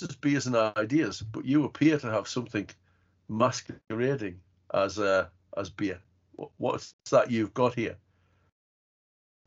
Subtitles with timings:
[0.00, 2.68] this is beers and ideas, but you appear to have something
[3.28, 4.40] masquerading
[4.74, 5.26] as uh,
[5.56, 6.00] as beer.
[6.56, 7.96] What's that you've got here?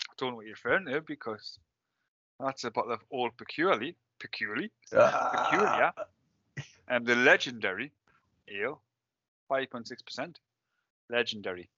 [0.09, 1.59] I don't know what you're referring to because
[2.40, 5.94] that's a bottle of Old peculiarly, Peculiar, Ah, Peculiar,
[6.88, 7.92] and the legendary
[8.48, 8.81] ale,
[9.50, 10.36] 5.6%.
[11.09, 11.70] Legendary.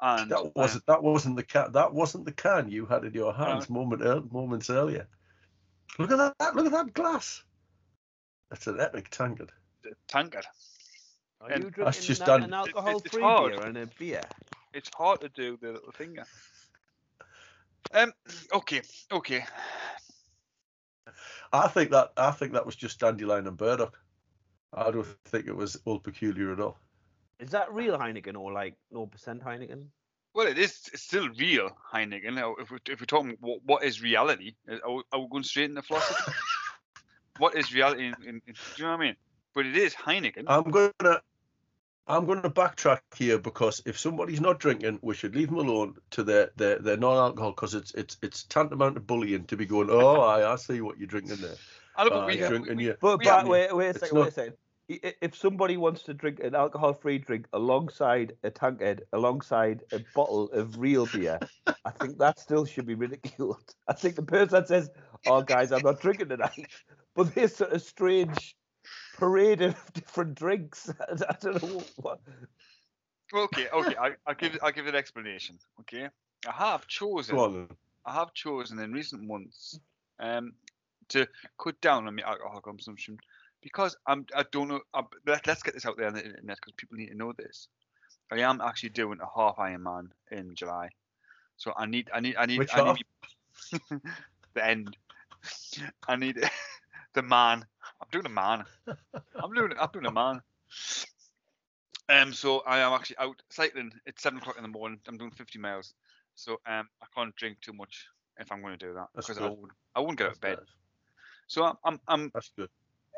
[0.00, 3.14] And that uh, wasn't that wasn't the can that wasn't the can you had in
[3.14, 5.06] your hands moment ear- moments earlier.
[5.98, 6.56] Look at that!
[6.56, 7.42] Look at that glass.
[8.50, 9.52] That's an epic tankard.
[9.82, 10.46] the tankard.
[11.40, 14.22] Are And you that's drinking just an, done- an alcohol-free it's beer and a beer?
[14.72, 16.24] It's hard to do the little finger.
[17.92, 18.12] Um.
[18.54, 18.80] Okay.
[19.10, 19.44] Okay.
[21.52, 23.98] I think that I think that was just dandelion and burdock.
[24.72, 26.78] I don't think it was all peculiar at all.
[27.38, 29.10] Is that real Heineken or like 0%
[29.42, 29.88] Heineken?
[30.34, 32.34] Well, it is it's still real Heineken.
[32.34, 35.28] Now, if we if we're talking what, what is reality, Uh, are we, are we
[35.30, 36.32] going straight into philosophy?
[37.38, 38.06] what is reality?
[38.06, 39.16] In, in, in, do you know what I mean?
[39.54, 40.44] But it is Heineken.
[40.48, 41.20] I'm gonna
[42.06, 46.22] I'm gonna backtrack here because if somebody's not drinking, we should leave them alone to
[46.22, 49.90] their their, their non-alcohol because it's it's it's tantamount to bullying to be going.
[49.90, 51.56] Oh, I, I see what you're drinking there.
[51.94, 53.76] I know, but uh, we, you're we, drinking we, your- But, we but have- wait,
[53.76, 54.54] wait a It's second, wait a second.
[55.20, 60.78] If somebody wants to drink an alcohol-free drink alongside a tankard, alongside a bottle of
[60.78, 61.38] real beer,
[61.84, 63.74] I think that still should be ridiculed.
[63.88, 64.90] I think the person that says,
[65.26, 66.68] "Oh, guys, I'm not drinking tonight,"
[67.14, 68.56] but this sort of strange
[69.14, 70.90] parade of different drinks.
[71.00, 72.20] I don't know what.
[73.34, 73.96] okay, okay.
[73.96, 75.58] I, I'll give I'll give an explanation.
[75.80, 76.08] Okay,
[76.46, 77.68] I have chosen,
[78.04, 79.78] I have chosen in recent months
[80.18, 80.52] um,
[81.08, 81.26] to
[81.62, 83.18] cut down on my alcohol consumption
[83.62, 84.80] because I'm I don't know.
[84.92, 87.32] I'm, let, us get this out there on the internet because people need to know
[87.32, 87.68] this.
[88.30, 90.90] I am actually doing a half Ironman in July,
[91.56, 93.04] so I need I need I need Which I need
[94.54, 94.96] the end.
[96.06, 96.38] I need
[97.14, 97.64] the man.
[98.00, 98.64] I'm doing a man.
[99.42, 100.40] I'm doing I'm doing a man.
[102.08, 103.92] Um, so I am actually out cycling.
[104.06, 105.00] It's seven o'clock in the morning.
[105.06, 105.94] I'm doing 50 miles.
[106.34, 108.06] So um, I can't drink too much
[108.38, 109.58] if I'm going to do that That's because I good.
[109.58, 110.58] would I wouldn't get out of bed.
[110.58, 110.70] That's,
[111.46, 112.68] So I'm I'm, I'm that's good.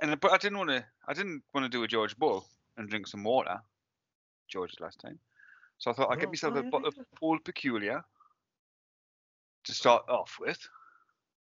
[0.03, 2.45] And but I didn't want to I didn't want to do a George Bull
[2.77, 3.61] and drink some water.
[4.49, 5.19] George's last time.
[5.79, 7.03] So I thought I'd get Oh, myself a bottle of yeah.
[7.21, 8.05] Old Peculier
[9.65, 10.59] to start off with,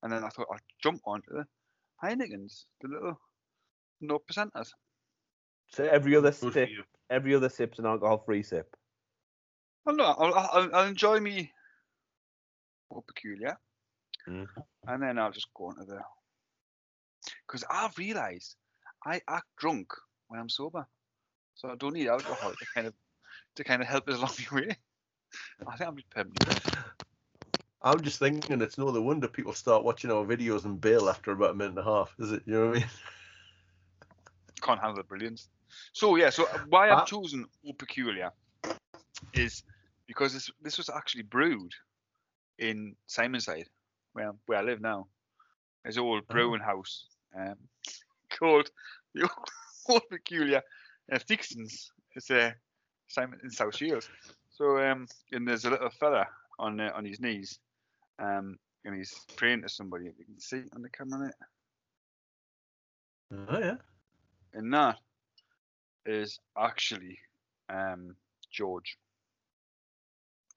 [0.03, 1.47] and then I thought I'd jump onto the
[2.03, 3.21] Heineken's, the little
[4.01, 4.71] no percenters.
[5.69, 6.69] So every other Good sip,
[7.11, 8.75] every other sip's an alcohol-free sip.
[9.85, 11.53] Well, no, I'll, I'll, I'll enjoy me
[12.91, 13.57] Old Peculier,
[14.29, 14.47] Mm.
[14.87, 16.03] and then I'll just go into the
[17.51, 18.55] because I've realised
[19.05, 19.93] I act drunk
[20.29, 20.87] when I'm sober,
[21.55, 22.95] so I don't need alcohol to kind of
[23.57, 24.77] to kind of help us along the way.
[25.67, 26.55] I think I'm just permanently.
[27.83, 31.53] I'm just thinking it's no wonder people start watching our videos and bail after about
[31.53, 32.43] a minute and a half, is it?
[32.47, 32.89] You know what I mean?
[34.61, 35.49] can't handle the brilliance.
[35.93, 37.05] So yeah, so why I've Ah.
[37.05, 38.31] chosen Old Peculier
[39.33, 39.63] is
[40.07, 41.73] because this this was actually brewed
[42.59, 43.67] in Simonside,
[44.13, 45.09] where where I live now.
[45.83, 47.07] An old brewing house
[47.37, 47.57] um,
[48.31, 48.71] called
[49.15, 49.49] the Old,
[49.89, 50.63] Old Peculier
[51.13, 51.91] uh, Dixon's.
[52.15, 52.53] It's uh,
[53.09, 54.09] Simon in South Shields.
[54.51, 56.27] So um, and there's a little fella
[56.59, 57.59] on uh, on his knees,
[58.19, 60.05] um, and he's praying to somebody.
[60.07, 61.49] You can see on the camera there
[63.33, 63.77] Oh yeah.
[64.55, 64.99] and that
[66.07, 67.19] is actually
[67.69, 68.17] um,
[68.51, 68.99] George.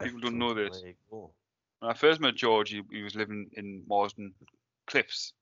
[0.02, 0.80] People don't know this.
[0.80, 1.32] There you go.
[1.80, 4.34] When I first met George, he, he was living in Marsden
[4.88, 5.34] Cliffs,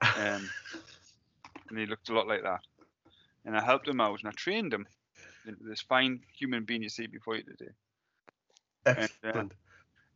[0.00, 0.48] um,
[1.68, 2.60] and he looked a lot like that.
[3.44, 4.86] And I helped him out, and I trained him
[5.46, 7.70] into this fine human being you see before you today.
[8.86, 9.52] Excellent.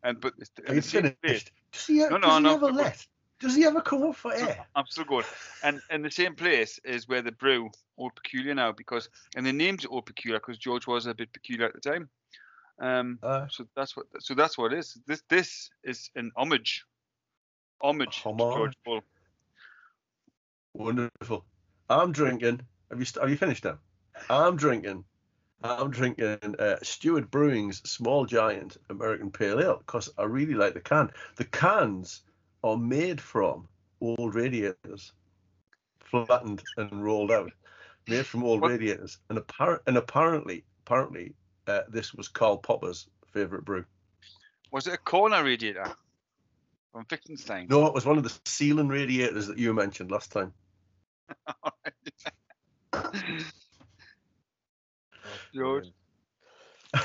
[0.02, 1.52] And but it's, Are and you the place- finished?
[1.72, 3.06] Does he, No, does no, he no, ever but- let?
[3.40, 4.64] Does he ever come up for air?
[4.76, 5.24] I'm still going.
[5.64, 9.52] And and the same place is where the brew Old Peculier now because and they
[9.52, 12.08] named it Old Peculier because George was a bit peculiar at the time.
[12.78, 14.96] Um, Uh, so that's what so that's what it is.
[15.06, 16.84] This this is an homage,
[17.82, 18.76] homage to George Homage.
[18.84, 19.00] Bull.
[20.74, 21.44] Wonderful.
[21.88, 22.60] I'm drinking.
[22.90, 23.78] Have you have you finished now?
[24.28, 25.04] I'm drinking.
[25.62, 30.80] I'm drinking uh, Stewart Brewing's Small Giant American Pale Ale because I really like the
[30.80, 31.10] can.
[31.36, 32.22] The cans
[32.62, 33.66] are made from
[34.00, 35.12] old radiators,
[36.00, 37.52] flattened and rolled out,
[38.08, 39.18] made from old What- radiators.
[39.30, 41.34] And apparent and apparently, apparently,
[41.66, 43.84] uh, this was Karl Popper's favorite brew.
[44.70, 45.94] Was it a corner radiator
[46.92, 47.68] from Wittgenstein?
[47.70, 50.52] No, it was one of the ceiling radiators that you mentioned last time.
[55.54, 55.86] George.
[56.94, 57.02] I,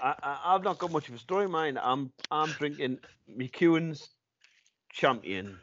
[0.00, 1.78] I, I've not got much of a story, mine.
[1.82, 2.98] I'm I'm drinking
[3.38, 4.10] McEwan's
[4.92, 5.58] Champion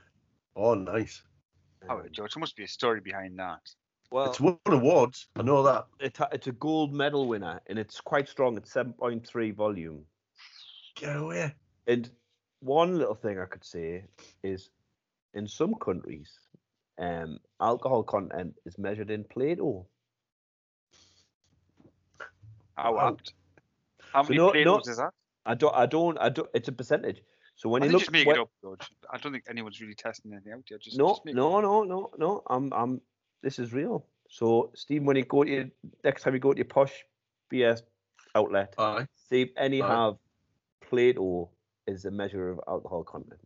[0.56, 1.22] Oh, nice.
[1.90, 3.60] Oh, George, there must be a story behind that.
[4.12, 5.28] well, It's won awards.
[5.36, 5.88] I know that.
[6.00, 8.56] it, it's a gold medal winner, and it's quite strong.
[8.58, 10.06] It's seven point three volume.
[10.96, 11.56] Get away.
[11.88, 12.10] And
[12.60, 14.06] one little thing I could say
[14.44, 14.70] is,
[15.34, 16.32] in some countries,
[17.00, 19.88] um, alcohol content is measured in Plato.
[22.75, 23.07] How Wow.
[23.10, 23.34] apt.
[24.13, 25.13] How So many no- Platos no- is that?
[25.45, 26.50] I don't, I don't, I don't.
[26.54, 27.22] It's a percentage.
[27.56, 28.81] So when I you look, just make when- it up, George.
[29.12, 30.80] I don't think anyone's really testing anything out yet.
[30.81, 32.44] Just, no, just no, no, no, no.
[32.48, 33.01] I'm, I'm.
[33.42, 34.06] This is real.
[34.30, 35.66] So, Steve, when you go to your,
[36.04, 36.94] next time you go to your posh
[37.50, 37.78] beer
[38.36, 39.06] outlet, Aye.
[39.30, 39.88] see if any Aye.
[39.88, 40.16] have
[40.81, 41.50] Plato
[41.86, 43.39] is a measure of alcohol content.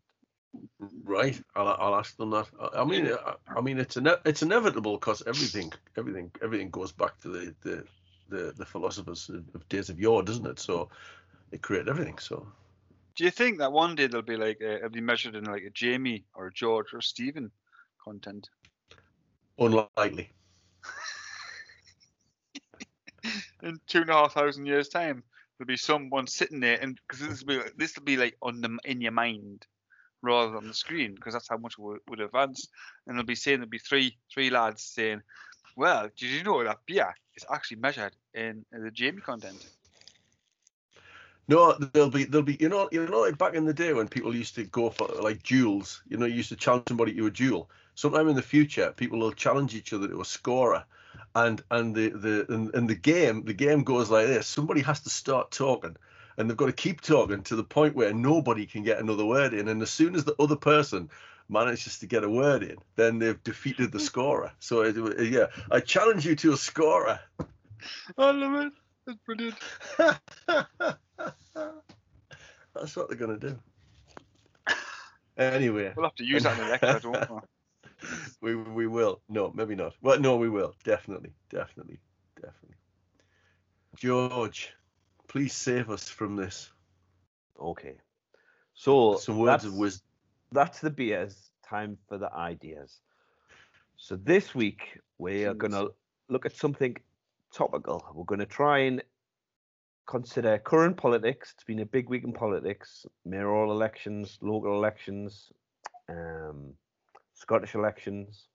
[1.03, 1.41] Right.
[1.55, 2.47] I'll, I'll ask them that.
[2.59, 6.91] I, I mean, I, I mean, it's ine- it's inevitable because everything, everything, everything goes
[6.91, 7.87] back to the the
[8.29, 10.59] the, the philosophers of, days of yore, doesn't it?
[10.59, 10.89] So
[11.51, 12.17] they create everything.
[12.19, 12.47] So
[13.15, 15.63] Do you think that one day they'll be like, uh, it'll be measured in like
[15.63, 17.51] a Jamie or a George or Stephen
[18.03, 18.49] content?
[19.59, 20.29] unlikely.
[23.63, 25.23] in two and a half thousand years' time,
[25.57, 28.61] there'll be someone sitting there, and because this will be this will be like on
[28.61, 29.65] the in your mind
[30.21, 32.67] rather than the screen, because that's how much would advance.
[33.05, 35.21] And they'll be saying there'll be three three lads saying,
[35.75, 39.67] "Well, did you know that beer is actually measured in the Jamie content?"
[41.49, 44.09] No, there'll be there'll be you know you know like back in the day when
[44.09, 47.27] people used to go for like duels, you know, you used to challenge somebody to
[47.27, 47.69] a duel.
[47.95, 50.83] Sometime in the future, people will challenge each other to a scorer,
[51.35, 54.99] and and the the and, and the game the game goes like this: somebody has
[55.01, 55.95] to start talking,
[56.37, 59.53] and they've got to keep talking to the point where nobody can get another word
[59.53, 61.09] in, and as soon as the other person
[61.49, 64.51] manages to get a word in, then they've defeated the scorer.
[64.59, 67.19] So yeah, I challenge you to a scorer.
[68.17, 68.73] I love it.
[69.05, 69.55] That's brilliant.
[72.75, 73.57] That's what they're gonna do.
[75.37, 77.37] Anyway, We'll have to use that in the record, won't we?
[78.41, 79.21] we we will.
[79.29, 79.93] No, maybe not.
[80.01, 80.75] Well, no, we will.
[80.83, 81.99] Definitely, definitely,
[82.35, 82.75] definitely.
[83.95, 84.73] George,
[85.27, 86.71] please save us from this.
[87.59, 87.95] Okay.
[88.73, 90.07] So Some words of that's- wisdom.
[90.51, 91.51] that's the beers.
[91.63, 92.99] Time for the ideas.
[93.97, 95.91] So this week we are going to
[96.29, 96.95] look at something
[97.53, 98.05] topical.
[98.13, 99.01] We're going to try and
[100.05, 101.51] consider current politics.
[101.53, 105.51] It's been a big week in politics: mayoral elections, local elections,
[106.07, 106.73] um,
[107.33, 108.47] Scottish elections.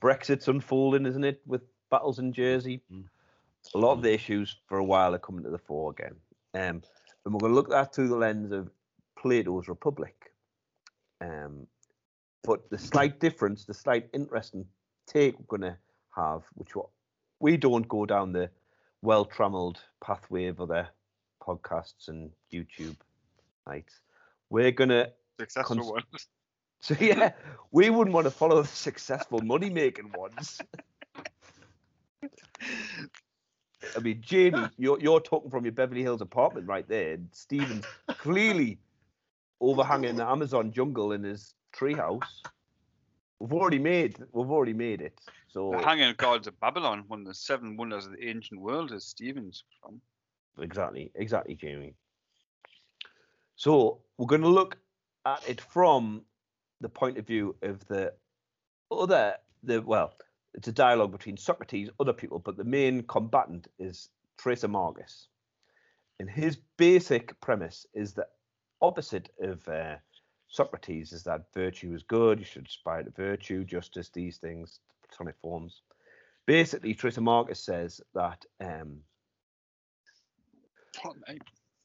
[0.00, 1.40] Brexit's unfolding, isn't it?
[1.46, 3.04] With battles in Jersey, Mm.
[3.74, 6.14] A lot of the issues for a while are coming to the fore again.
[6.54, 6.82] Um,
[7.24, 8.70] and we're going to look at that through the lens of
[9.18, 10.32] Plato's Republic.
[11.20, 11.66] Um,
[12.42, 14.66] but the slight difference, the slight interesting
[15.06, 15.78] take we're going to
[16.14, 16.88] have, which what
[17.40, 18.50] we don't go down the
[19.02, 20.88] well-trammeled pathway of other
[21.42, 22.96] podcasts and YouTube
[23.66, 24.00] sites.
[24.50, 25.10] We're going to
[25.40, 26.02] Successful Cons- one.
[26.80, 27.32] so yeah,
[27.72, 30.60] we wouldn't want to follow the successful money making ones.
[33.96, 37.12] I mean, Jamie, you're you're talking from your Beverly Hills apartment right there.
[37.14, 38.78] And Stephen's clearly
[39.60, 42.22] overhanging the Amazon jungle in his treehouse.
[43.38, 45.20] We've already made we've already made it.
[45.48, 48.92] So The Hanging Gardens of Babylon, one of the seven wonders of the ancient world,
[48.92, 50.00] is Stevens from.
[50.60, 51.94] Exactly, exactly, Jamie.
[53.56, 54.78] So we're going to look
[55.26, 56.22] at it from
[56.80, 58.12] the point of view of the
[58.90, 60.14] other, the well,
[60.54, 64.08] it's a dialogue between Socrates, and other people, but the main combatant is
[64.38, 65.26] Thrasymachus.
[66.20, 68.30] And his basic premise is that
[68.80, 69.96] opposite of uh,
[70.48, 75.34] Socrates is that virtue is good, you should aspire to virtue, justice, these things, Platonic
[75.40, 75.82] forms.
[76.46, 79.00] Basically, Thrasymachus says that um,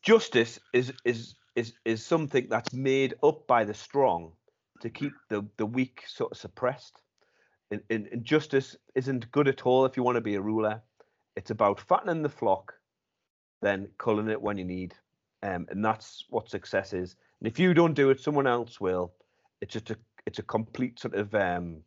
[0.03, 4.33] justice is is is is something that's made up by the strong
[4.81, 7.01] to keep the the weak sort of suppressed.
[7.71, 10.81] And justice isn't good at all if you want to be a ruler.
[11.35, 12.73] It's about fattening the flock,
[13.61, 14.95] then culling it when you need,
[15.43, 17.15] um, and that's what success is.
[17.39, 19.13] And if you don't do it, someone else will.
[19.61, 21.81] It's just a it's a complete sort of um,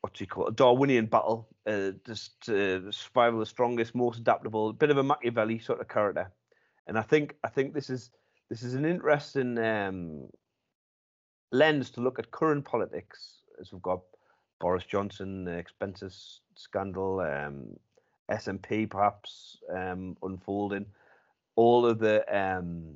[0.00, 0.52] what do you call it?
[0.52, 1.48] A Darwinian battle.
[1.66, 4.70] Uh, just uh, survival of the strongest, most adaptable.
[4.70, 6.30] A bit of a Machiavelli sort of character.
[6.86, 8.10] And I think I think this is
[8.50, 10.28] this is an interesting um,
[11.52, 14.00] lens to look at current politics as we've got
[14.62, 17.76] Boris Johnson, expenses scandal, um,
[18.30, 20.86] SNP perhaps um, unfolding,
[21.56, 22.94] all of the um,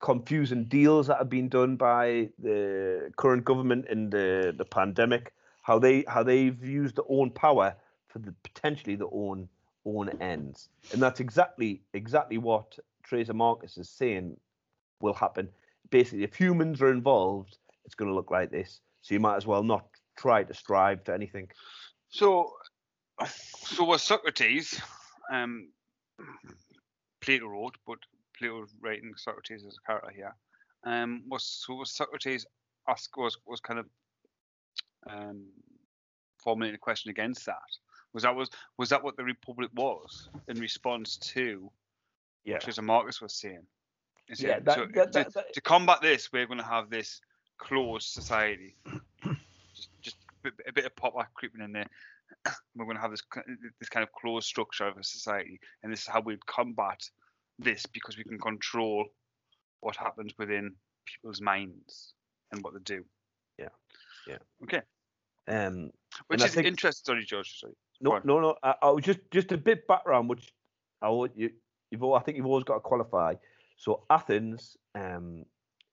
[0.00, 5.32] confusing deals that have been done by the current government in the, the pandemic,
[5.62, 7.74] how they how they've used their own power
[8.08, 9.48] for the potentially their own
[9.86, 10.68] own ends.
[10.92, 14.36] And that's exactly exactly what Thrasymachus is saying
[15.00, 15.48] will happen.
[15.88, 17.56] Basically, if humans are involved,
[17.86, 18.80] it's going to look like this.
[19.00, 21.48] So you might as well not try to strive to anything.
[22.10, 22.52] So,
[23.26, 24.80] so was Socrates,
[25.32, 25.68] um,
[27.20, 27.98] Plato wrote, but
[28.38, 30.34] Plato writing Socrates as a character here.
[30.84, 32.44] Um, was so was Socrates
[32.88, 33.86] asked was was kind of
[35.08, 35.46] um,
[36.42, 37.56] formulating a question against that?
[38.12, 41.70] Was that was was that what the Republic was in response to
[42.44, 42.54] Yeah.
[42.54, 43.66] what Thrasymachus was saying?
[44.28, 46.64] Is Yeah, it- that- so that- to, that- that- to combat this, we're going to
[46.64, 47.20] have this
[47.58, 48.76] closed society.
[50.44, 51.86] A bit, of Popper creeping in there.
[52.76, 53.22] We're going to have this
[53.80, 57.00] this kind of closed structure of a society, and this is how we combat
[57.58, 59.06] this because we can control
[59.80, 60.74] what happens within
[61.06, 62.14] people's minds
[62.52, 63.04] and what they do.
[63.58, 63.68] Yeah,
[64.26, 64.38] yeah.
[64.64, 64.82] Okay.
[65.46, 65.90] Um,
[66.28, 67.04] Which is think- interesting.
[67.04, 67.60] Sorry, George.
[67.60, 67.74] Sorry.
[68.00, 68.56] no, no, no.
[68.62, 70.52] I, I was just just a bit background, which
[71.02, 71.50] I you
[71.90, 73.34] you've al- I think you've always got to qualify.
[73.76, 75.44] So Athens um,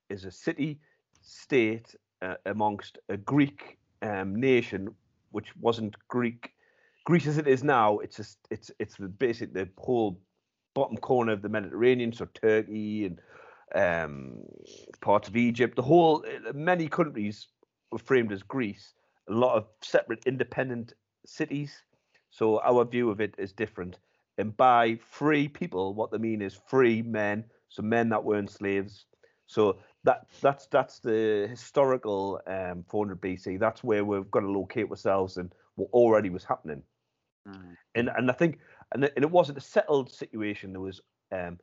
[0.10, 0.80] is a city
[1.22, 4.94] state uh, amongst a Greek um, nation,
[5.32, 6.52] which wasn't Greek.
[7.06, 10.20] Greece as it is now, it's just it's it's the basic the whole
[10.74, 13.20] bottom corner of the Mediterranean, so Turkey and
[13.76, 14.38] um,
[15.02, 15.76] parts of Egypt.
[15.76, 17.48] The whole uh, many countries
[17.92, 18.94] were framed as Greece.
[19.30, 20.94] A lot of separate independent
[21.26, 21.84] cities.
[22.30, 24.00] So our view of it is different.
[24.38, 29.06] And by free people, what they mean is free men, so men that weren't slaves.
[29.52, 33.60] So that that's that's the historical um, 400 BC.
[33.60, 36.82] That's where we've got to locate ourselves and what already was happening.
[37.46, 37.76] Mm.
[37.96, 38.60] And and I think
[38.94, 40.72] and it, and it wasn't a settled situation.
[40.72, 41.02] There was
[41.34, 41.60] um,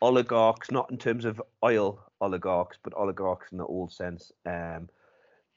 [0.00, 4.32] oligarchs, not in terms of oil oligarchs, but oligarchs in the old sense.
[4.46, 4.88] Um,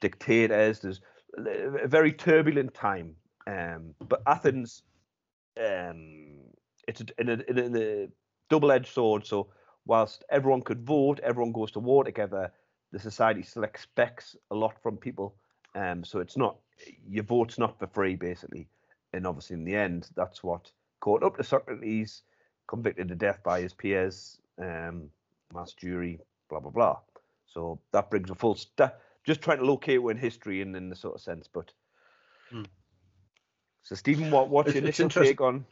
[0.02, 0.80] dictators.
[0.80, 1.00] There's
[1.38, 3.14] a very turbulent time.
[3.46, 4.82] Um, but Athens,
[5.58, 6.40] um,
[6.86, 8.08] it's a, in a, in a,
[8.50, 9.24] double-edged sword.
[9.24, 9.46] So
[9.90, 12.52] whilst everyone could vote, everyone goes to war together.
[12.92, 15.34] The society still expects a lot from people.
[15.74, 16.58] Um, so it's not
[17.08, 18.68] your vote's not for free, basically.
[19.12, 20.70] And obviously, in the end, that's what
[21.00, 22.22] caught up to Socrates,
[22.68, 25.10] convicted to death by his peers, um,
[25.52, 26.98] mass jury, blah blah blah.
[27.46, 28.54] So that brings a full.
[28.54, 28.92] St-
[29.26, 31.72] just trying to locate where in history and in the sort of sense, but.
[32.48, 32.62] Hmm.
[33.82, 35.66] So Stephen, what what's your It's- it's initial take on?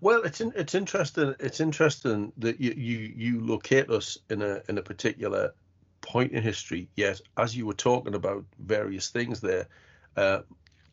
[0.00, 1.34] Well, it's in, it's interesting.
[1.40, 5.52] It's interesting that you, you you locate us in a in a particular
[6.00, 6.88] point in history.
[6.96, 9.66] Yet, as you were talking about various things there,
[10.16, 10.40] uh,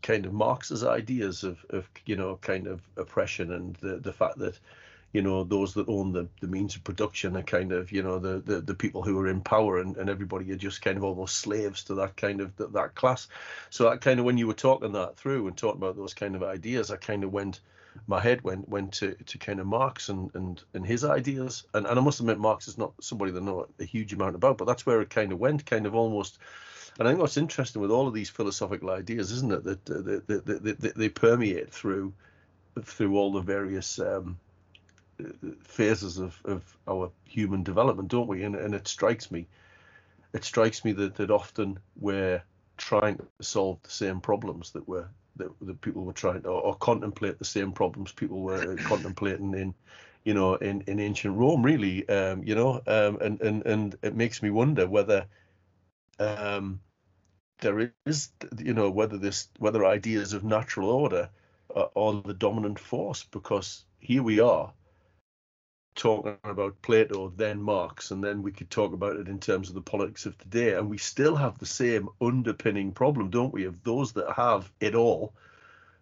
[0.01, 4.39] kind of Marx's ideas of of you know kind of oppression and the the fact
[4.39, 4.60] that
[5.13, 8.20] you know those that own the, the means of production are kind of you know
[8.20, 11.03] the, the the people who are in power and, and everybody are just kind of
[11.03, 13.27] almost slaves to that kind of that, that class
[13.70, 16.36] so that kind of when you were talking that through and talking about those kind
[16.36, 17.62] of ideas i kind of went
[18.08, 21.66] my head went went to, to kind of Marx and, and, and his ideas.
[21.74, 24.36] And, and I must admit, Marx is not somebody that I know a huge amount
[24.36, 26.39] about, but that's where it kind of went, kind of almost.
[27.00, 30.01] And I think what's interesting with all of these philosophical ideas, isn't it, that uh,
[30.27, 32.13] they, they, they, they permeate through
[32.84, 34.38] through all the various um,
[35.63, 38.44] phases of, of our human development, don't we?
[38.44, 39.48] And, and it strikes me,
[40.34, 42.44] it strikes me that, that often we're
[42.77, 46.75] trying to solve the same problems that we're that, that people were trying to, or,
[46.75, 49.74] contemplate the same problems people were contemplating in
[50.24, 54.15] you know in, in ancient rome really um, you know um, and, and and it
[54.15, 55.25] makes me wonder whether
[56.20, 56.79] um,
[57.60, 61.29] there is you know whether this whether ideas of natural order
[61.75, 64.72] are, are the dominant force because here we are
[65.98, 69.75] talking about Plato, then Marx, and then we could talk about it in terms of
[69.75, 70.75] the politics of today.
[70.75, 74.96] And we still have the same underpinning problem, don't we, of those that have it
[74.96, 75.34] all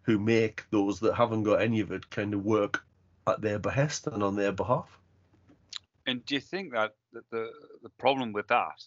[0.04, 2.84] who make those that haven't got any of it kind of work
[3.26, 5.00] at their behest and on their behalf.
[6.06, 7.50] And do you think that the, the
[7.82, 8.84] the problem with that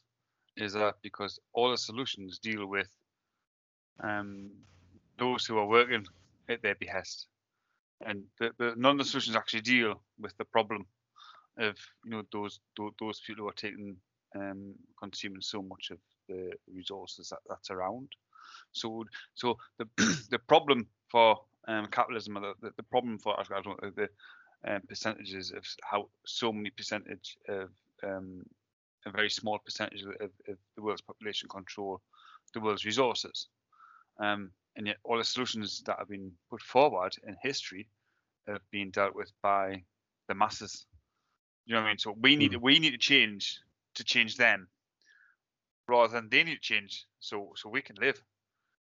[0.56, 2.88] is that because all the solutions deal with
[4.00, 4.50] um,
[5.18, 6.06] those who are working
[6.48, 7.26] at their behest,
[8.06, 10.86] and the, the, none of the solutions actually deal with the problem
[11.58, 13.96] of you know those those, people who are taking
[14.36, 15.98] um, consuming so much of
[16.28, 18.08] the resources that, that's around.
[18.72, 19.86] So so the
[20.30, 24.08] the problem for um, capitalism, the, the, the problem for I don't know, the
[24.66, 27.70] um, percentages of how so many percentage of
[28.02, 28.44] um,
[29.06, 32.00] a very small percentage of, of, of the world's population control
[32.54, 33.48] the world's resources.
[34.20, 37.88] Um, and yet all the solutions that have been put forward in history
[38.46, 39.82] have been dealt with by
[40.28, 40.86] the masses.
[41.68, 41.98] You know what I mean?
[41.98, 43.60] So we need we need to change
[43.96, 44.68] to change them
[45.88, 48.16] rather than they need to change so so we can live.
[48.16, 48.20] Do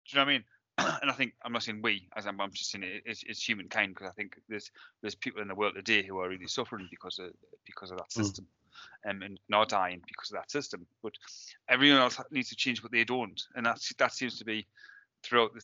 [0.09, 0.43] you know what I mean?
[1.01, 3.43] and I think I'm not saying we, as I'm, I'm just saying it, it's, it's
[3.43, 6.87] humankind because I think there's there's people in the world today who are really suffering
[6.91, 7.31] because of
[7.65, 8.25] because of that Mm.
[8.25, 8.47] system.
[9.09, 10.85] um, and not dying because of that system.
[11.03, 11.13] But
[11.69, 14.67] everyone else needs to change, but they don't, and that's that seems to be
[15.23, 15.61] throughout the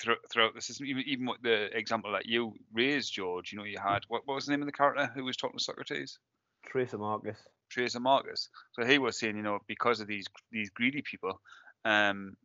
[0.00, 0.86] throughout, throughout the system.
[0.86, 3.52] Even even what the example that you raised, George.
[3.52, 5.58] You know, you had what, what was the name of the character who was talking
[5.58, 6.18] to Socrates?
[6.66, 7.36] Thrasymachus.
[7.68, 8.48] Tracer Marcus.
[8.72, 11.40] So he was saying, you know, because of these these greedy people,
[11.84, 12.36] um,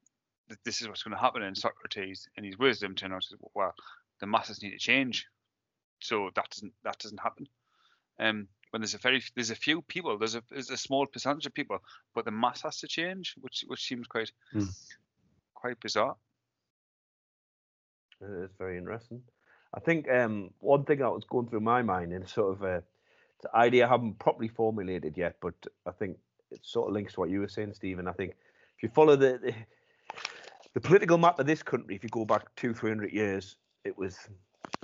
[0.49, 1.41] th- this is what's going to happen.
[1.43, 3.73] And Socrates, in his wisdom, turned out, well,
[4.19, 5.27] the masses need to change,
[6.01, 7.47] so that doesn't that doesn't happen.
[8.19, 11.45] Um, when there's a very there's a few people, there's a there's a small percentage
[11.45, 11.79] of people,
[12.13, 14.65] but the mass has to change, which which seems quite Hmm.
[15.53, 16.15] quite bizarre.
[18.21, 19.21] It's very interesting.
[19.73, 22.67] I think um, one thing that was going through my mind and sort of uh,
[22.75, 22.83] the
[23.53, 25.53] idea I haven't properly formulated yet, but
[25.85, 26.17] I think
[26.51, 28.07] it sort of links to what you were saying, Stephen.
[28.07, 28.31] I think
[28.77, 29.53] if you follow the, the
[30.73, 33.97] the political map of this country, if you go back two, three hundred years, it
[33.97, 34.17] was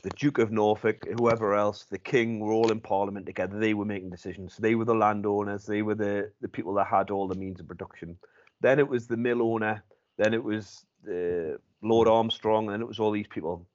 [0.03, 3.59] the Duke of Norfolk, whoever else, the King were all in Parliament together.
[3.59, 4.55] They were making decisions.
[4.57, 5.65] They were the landowners.
[5.65, 8.17] They were the, the people that had all the means of production.
[8.61, 9.83] Then it was the mill owner.
[10.17, 12.65] Then it was the Lord Armstrong.
[12.65, 13.65] And then it was all these people.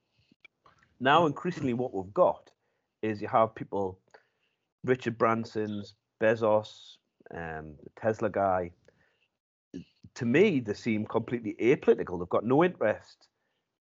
[0.99, 2.49] Now, increasingly, what we've got
[3.01, 3.99] is you have people,
[4.85, 6.97] Richard Branson's, Bezos,
[7.33, 8.71] um, the Tesla guy.
[10.15, 12.19] To me, they seem completely apolitical.
[12.19, 13.27] They've got no interest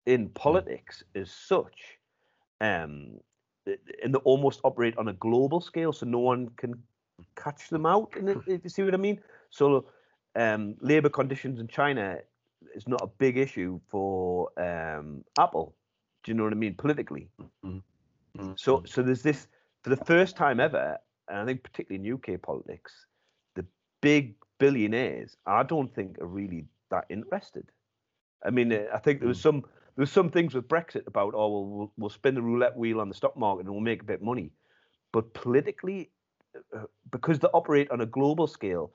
[0.06, 1.99] in politics as such
[2.61, 3.18] um,
[3.66, 6.75] and they almost operate on a global scale, so no one can
[7.37, 8.16] catch them out.
[8.16, 9.20] In it, if you see what I mean.
[9.50, 9.87] So,
[10.37, 12.18] um, labor conditions in China
[12.75, 15.75] is not a big issue for um, Apple.
[16.23, 17.28] Do you know what I mean politically?
[17.64, 17.82] Mhm.
[18.59, 19.49] So, so there's this
[19.83, 23.07] for the first time ever, and I think particularly in UK politics,
[23.55, 23.66] the
[24.01, 27.71] big billionaires I don't think are really that interested.
[28.45, 31.35] I mean, uh, I think there was some there was some things with Brexit about
[31.35, 34.03] oh well we'll, we'll spin the roulette wheel on the stock market and we'll make
[34.03, 34.53] a bit of money,
[35.12, 36.11] but politically,
[36.77, 38.93] uh, because they operate on a global scale,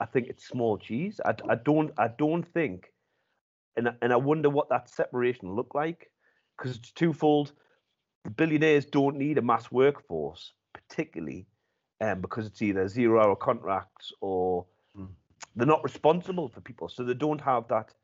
[0.00, 1.20] I think it's small cheese.
[1.24, 2.92] I, I don't I don't think,
[3.76, 6.10] and I- and I wonder what that separation will look like,
[6.56, 7.52] because it's twofold.
[8.24, 11.46] The billionaires don't need a mass workforce, particularly,
[12.00, 15.08] um, because it's either zero hour contracts or Mm.
[15.54, 17.94] they're not responsible for people, so they don't have that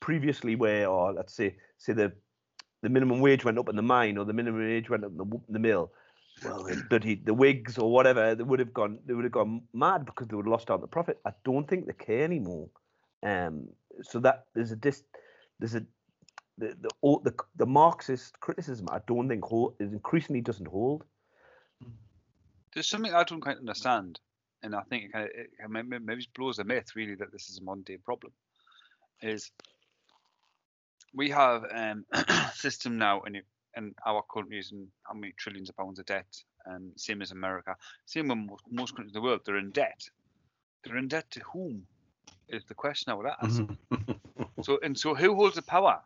[0.00, 2.12] previously where, or let's say, say the
[2.82, 5.16] the minimum wage went up in the mine or the minimum wage went up in
[5.16, 5.92] the, the mill.
[6.44, 9.62] Well, the bloody the Whigs or whatever, they would have gone they would have gone
[9.72, 11.18] mad because they would have lost out the profit.
[11.26, 12.68] I don't think they care anymore.
[13.22, 13.68] Um,
[14.02, 15.02] so that there's a dis,
[15.58, 15.84] there's a
[16.58, 18.88] the the o- the, the Marxist criticism.
[18.90, 21.04] I don't think hold, is increasingly doesn't hold.
[22.74, 24.20] There's something I don't quite understand,
[24.62, 27.48] and I think it kind of it maybe maybe blows a myth really that this
[27.48, 28.32] is a modern day problem.
[29.22, 29.50] Is
[31.14, 33.42] we have um, a system now in
[33.76, 36.26] in our countries and how many trillions of pounds of debt,
[36.66, 39.40] um, same as America, same with most, most countries in the world.
[39.44, 40.00] They're in debt.
[40.84, 41.86] They're in debt to whom?
[42.48, 43.60] Is the question I would ask.
[43.60, 43.76] Mhm.
[44.62, 46.00] So and so, who holds the power?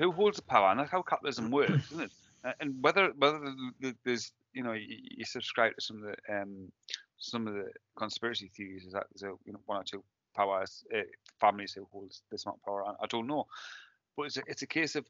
[0.00, 0.70] Who holds the power?
[0.70, 2.12] And that's how capitalism works, isn't it?
[2.44, 6.04] Uh, And whether whether the- the- there's you know you, you subscribe to some of
[6.10, 6.72] the um,
[7.18, 10.02] some of the conspiracy theories is that there's a, you know one or two
[10.34, 11.02] powers uh,
[11.38, 12.84] families who holds this amount of power.
[12.86, 13.46] I, I don't know,
[14.16, 15.04] but it's a, it's a case of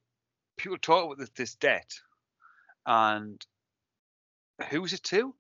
[0.56, 1.90] people talk about this, this debt,
[2.84, 3.40] and
[4.70, 5.34] who's it to?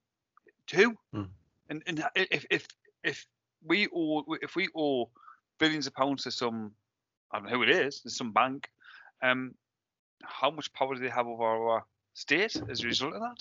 [0.68, 0.96] To?
[1.12, 1.22] Hmm.
[1.68, 2.68] And and if if
[3.02, 3.26] if
[3.64, 5.10] we owe if we owe
[5.58, 6.72] billions of pounds to some
[7.32, 8.70] I don't know who it is, there's some bank,
[9.22, 9.54] um,
[10.22, 13.36] how much power do they have over our state as a result of that?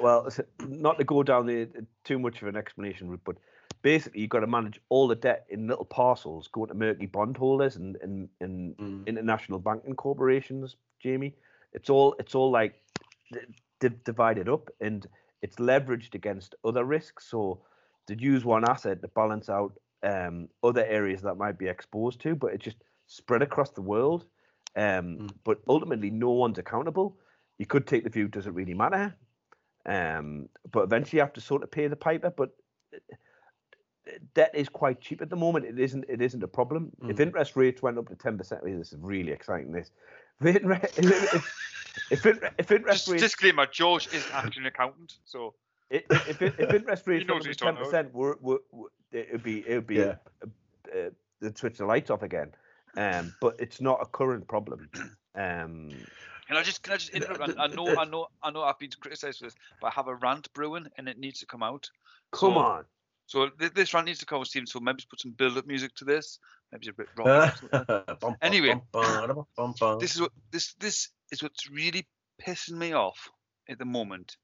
[0.00, 1.68] Well, not to go down the
[2.04, 3.36] too much of an explanation route, but
[3.82, 7.76] basically you've got to manage all the debt in little parcels going to murky bondholders
[7.76, 9.06] and and, and Mm.
[9.06, 10.76] international banking corporations.
[11.00, 11.34] Jamie,
[11.72, 12.74] it's all it's all like
[13.32, 13.40] d-
[13.80, 15.06] d- divided up and
[15.42, 17.26] it's leveraged against other risks.
[17.26, 17.60] So
[18.06, 22.34] to use one asset to balance out um, other areas that might be exposed to,
[22.34, 24.24] but it just spread across the world.
[24.76, 25.30] Um, Mm.
[25.44, 27.18] But ultimately, no one's accountable.
[27.58, 29.14] You could take the view, does it really matter?
[29.84, 32.30] Um, but eventually, you have to sort of pay the piper.
[32.30, 32.50] But
[32.94, 32.98] uh,
[34.34, 35.64] debt is quite cheap at the moment.
[35.66, 36.04] It isn't.
[36.08, 36.92] It isn't a problem.
[37.08, 37.20] If Mm.
[37.20, 39.72] interest rates went up to ten percent, this is really exciting.
[39.72, 39.90] This,
[40.40, 40.84] if, inre-
[42.10, 45.54] if, if, if interest Just rates disclaimer: George is actually an accountant, so
[45.92, 49.42] i- i- if, if interest rates went up to ten percent, we're, we're, we're, it'd
[49.42, 50.16] be it'd be Yeah.
[50.42, 50.46] uh,
[50.96, 52.52] uh, they'd switch the lights off again.
[52.96, 54.88] Um, but it's not a current problem.
[55.36, 55.90] Um,
[56.48, 57.56] Can I just can I just interrupt?
[57.58, 60.08] I, I know I know I know I've been criticised for this, but I have
[60.08, 61.88] a rant brewing and it needs to come out.
[62.32, 62.84] come So- on.
[63.26, 64.66] So th- this rant needs to come out, Stephen.
[64.66, 66.40] So maybe put some build-up music to this.
[66.72, 67.28] Maybe a bit rock.
[67.28, 67.84] or something.
[68.06, 68.74] Bum, bum, Anyway,
[70.00, 72.08] this is what this this is what's really
[72.44, 73.28] pissing me off
[73.68, 74.36] at the moment.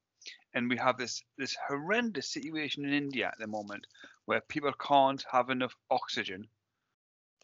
[0.53, 3.85] and we have this this horrendous situation in India at the moment
[4.27, 6.47] where people can't have enough oxygen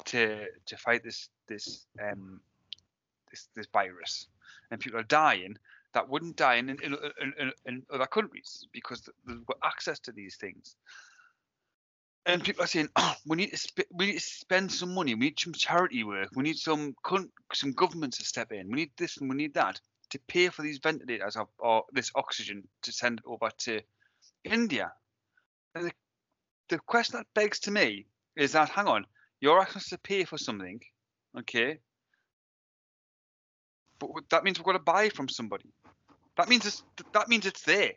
[0.05, 2.41] to to fight this this um
[3.31, 4.27] this this virus,
[4.69, 5.57] and people are dying
[5.93, 10.11] that wouldn't die in in, in, in, in other countries because they've got access to
[10.11, 10.75] these things.
[12.25, 15.13] And people are saying, oh, we need to sp- we need to spend some money.
[15.15, 16.29] We need some charity work.
[16.35, 16.95] We need some
[17.53, 18.69] some governments to step in.
[18.69, 22.11] We need this and we need that to pay for these ventilators or, or this
[22.15, 23.81] oxygen to send over to
[24.43, 24.91] India.
[25.75, 25.91] And
[26.69, 29.05] the, question that begs to me is that, hang on,
[29.39, 30.79] you're asking us to pay for something,
[31.39, 31.79] okay?
[33.99, 35.71] But that means we've got to buy from somebody.
[36.37, 37.91] That means it's that means it's there.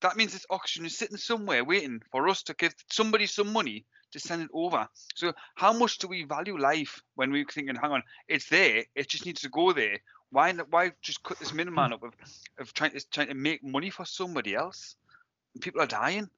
[0.00, 3.84] That means this oxygen is sitting somewhere waiting for us to give somebody some money
[4.12, 4.86] to send it over.
[5.14, 9.08] So how much do we value life when we're thinking, hang on, it's there, it
[9.08, 9.98] just needs to go there.
[10.30, 11.94] Why why just cut this middleman hmm.
[11.94, 12.14] up of,
[12.58, 14.96] of trying to trying to make money for somebody else?
[15.60, 16.28] People are dying.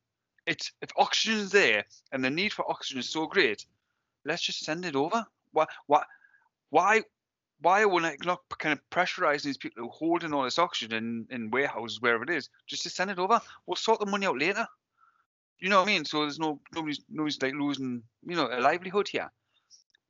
[0.47, 3.67] It's if oxygen is there and the need for oxygen is so great,
[4.25, 5.27] let's just send it over.
[5.53, 6.05] Why why
[6.71, 7.03] why
[7.61, 11.27] why are we not kind of pressurizing these people who are holding all this oxygen
[11.31, 13.41] in, in warehouses, wherever it is, just to send it over?
[13.67, 14.67] We'll sort the money out later.
[15.59, 16.05] You know what I mean?
[16.05, 19.31] So there's no nobody's nobody's like losing, you know, a livelihood here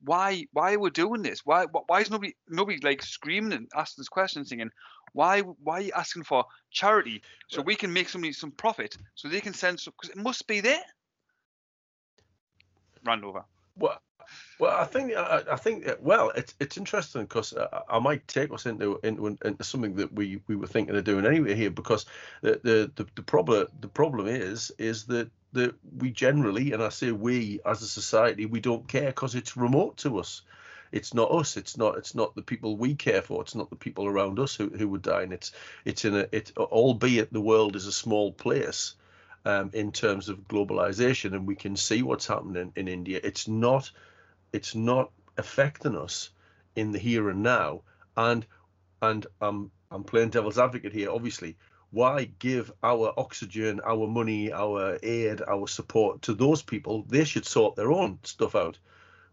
[0.03, 1.41] why why are we doing this?
[1.45, 4.69] Why why is nobody nobody like screaming and asking this question, saying
[5.13, 9.27] why why are you asking for charity so we can make somebody some profit so
[9.27, 10.83] they can send because it must be there.
[13.05, 13.43] Randover.
[13.79, 14.01] Well,
[14.59, 18.65] well, I think I, think well, it's it's interesting because uh, I might take us
[18.65, 22.05] into, into into something that we we were thinking of doing anyway here because
[22.41, 26.89] the the the, the problem the problem is is that that we generally, and I
[26.89, 30.41] say we as a society, we don't care because it's remote to us.
[30.91, 31.57] It's not us.
[31.57, 31.97] It's not.
[31.97, 33.41] It's not the people we care for.
[33.41, 35.23] It's not the people around us who, who would die.
[35.23, 35.51] And it's
[35.85, 36.51] it's in a it.
[36.57, 38.95] Albeit the world is a small place,
[39.45, 43.19] um, in terms of globalization, and we can see what's happening in, in India.
[43.23, 43.91] It's not.
[44.53, 46.29] It's not affecting us
[46.75, 47.81] in the here and now.
[48.15, 48.45] And
[49.01, 51.11] and I'm I'm playing devil's advocate here.
[51.11, 51.57] Obviously,
[51.91, 57.05] why give our oxygen, our money, our aid, our support to those people?
[57.07, 58.77] They should sort their own stuff out.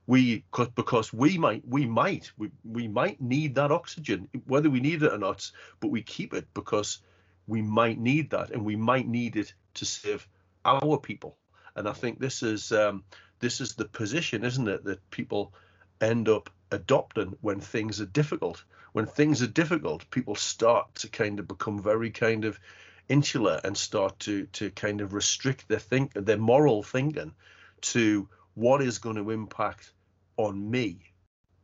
[0.06, 5.02] We because we might we might we, we might need that oxygen whether we need
[5.02, 7.00] it or not, but we keep it because
[7.46, 10.26] we might need that and we might need it to save
[10.64, 11.36] our people.
[11.76, 13.04] And I think this is um,
[13.40, 15.52] this is the position, isn't it, that people
[16.00, 21.40] end up adopting when things are difficult when things are difficult, people start to kind
[21.40, 22.60] of become very kind of
[23.08, 27.34] insular and start to to kind of restrict their think their moral thinking
[27.80, 29.92] to what is going to impact
[30.36, 31.12] on me.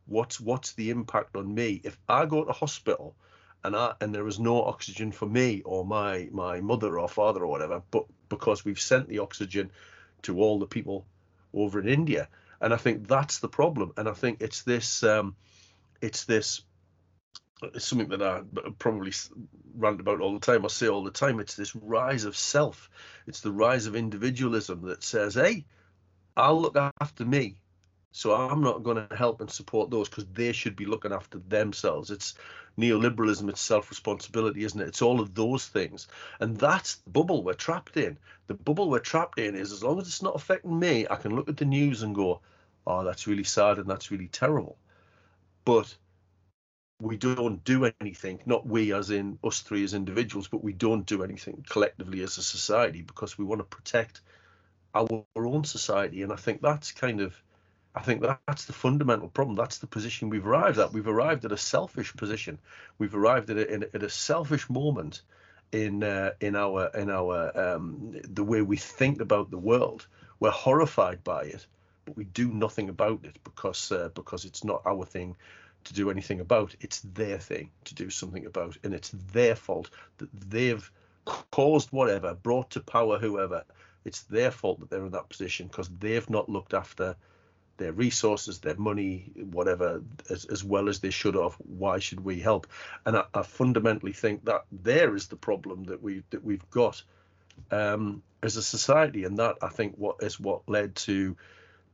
[0.07, 3.15] What's what's the impact on me if I go to hospital
[3.63, 7.41] and I and there is no oxygen for me or my my mother or father
[7.41, 9.71] or whatever, but because we've sent the oxygen
[10.23, 11.05] to all the people
[11.53, 12.27] over in India,
[12.59, 13.93] and I think that's the problem.
[13.97, 15.35] And I think it's this um,
[16.01, 16.61] it's this
[17.63, 18.41] it's something that I
[18.79, 19.13] probably
[19.75, 20.65] rant about all the time.
[20.65, 21.39] I say all the time.
[21.39, 22.89] It's this rise of self.
[23.27, 25.65] It's the rise of individualism that says, "Hey,
[26.35, 27.60] I'll look after me,
[28.11, 31.39] so I'm not going to help and support those because they should be looking after
[31.39, 32.35] themselves." It's
[32.77, 33.49] neoliberalism.
[33.49, 34.87] It's self-responsibility, isn't it?
[34.87, 36.07] It's all of those things,
[36.39, 38.17] and that's the bubble we're trapped in.
[38.47, 41.35] The bubble we're trapped in is as long as it's not affecting me, I can
[41.35, 42.41] look at the news and go,
[42.87, 44.77] "Oh, that's really sad and that's really terrible,"
[45.65, 45.95] but
[47.01, 51.05] we don't do anything, not we as in us three as individuals, but we don't
[51.07, 54.21] do anything collectively as a society because we want to protect
[54.93, 56.21] our, own society.
[56.21, 57.35] And I think that's kind of,
[57.93, 59.55] I think that's the fundamental problem.
[59.57, 60.93] That's the position we've arrived at.
[60.93, 62.57] We've arrived at a selfish position.
[62.97, 65.21] We've arrived at a, in, at a selfish moment
[65.71, 70.07] in uh, in our in our um, the way we think about the world.
[70.39, 71.65] We're horrified by it,
[72.05, 75.35] but we do nothing about it because uh, because it's not our thing
[75.83, 76.75] to do anything about.
[76.79, 80.89] It's their thing to do something about, and it's their fault that they've
[81.51, 83.63] caused whatever, brought to power whoever.
[84.05, 87.15] It's their fault that they're in that position because they've not looked after
[87.77, 91.53] their resources, their money, whatever, as, as well as they should have.
[91.55, 92.67] Why should we help?
[93.05, 97.01] And I, I fundamentally think that there is the problem that we that we've got
[97.71, 101.35] um, as a society, and that I think what is what led to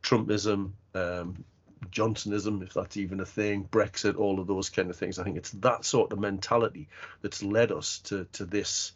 [0.03, 1.43] Trumpism, um,
[1.89, 5.19] Johnsonism, if that's even a thing, Brexit, all of those kind of things.
[5.19, 6.89] I think it's that sort of mentality
[7.21, 8.93] that's led us to to this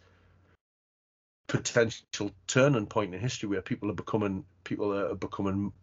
[1.47, 5.73] potential turning point in history where people are becoming people are becoming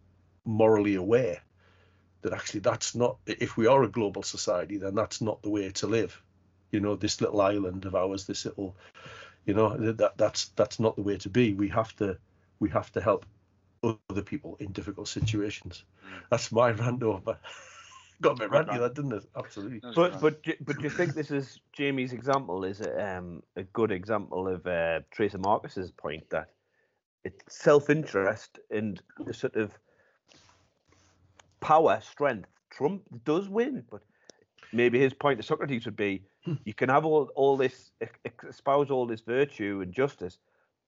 [0.48, 1.40] morally aware
[2.22, 5.70] that actually that's not if we are a global society then that's not the way
[5.70, 6.20] to live
[6.72, 8.74] you know this little island of ours this little
[9.48, 11.54] You know that that's that's not the way to be.
[11.54, 12.18] We have to
[12.60, 13.24] we have to help
[13.82, 15.84] other people in difficult situations.
[16.04, 16.22] Mm.
[16.30, 17.38] That's my rant over.
[18.20, 18.80] Got a bit ranty, rant.
[18.80, 19.24] that didn't it?
[19.36, 19.80] Absolutely.
[19.82, 20.22] That's But grand.
[20.44, 24.48] but but do you think this is Jamie's example is a, um, a good example
[24.48, 26.50] of uh, Thrasymachus's point that
[27.24, 29.72] it's self-interest and the sort of
[31.60, 32.48] power strength.
[32.70, 34.02] Trump does win, but
[34.72, 36.22] maybe his point to Socrates would be:
[36.64, 37.90] you can have all all this
[38.48, 40.38] espouse all this virtue and justice.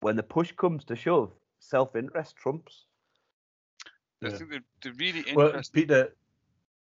[0.01, 2.87] When the push comes to shove, self-interest trumps.
[4.23, 4.37] I yeah.
[4.37, 5.61] think the, the really Well.
[5.73, 6.15] Peter,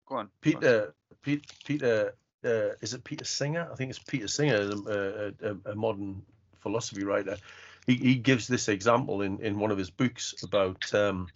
[0.07, 0.29] Go on.
[0.41, 2.13] Peter, Pete, Peter,
[2.43, 3.69] uh, is it Peter Singer?
[3.71, 6.21] I think it's Peter Singer, a, a, a modern
[6.57, 7.37] philosophy writer.
[7.85, 10.93] He, he gives this example in, in one of his books about.
[10.93, 11.27] Um,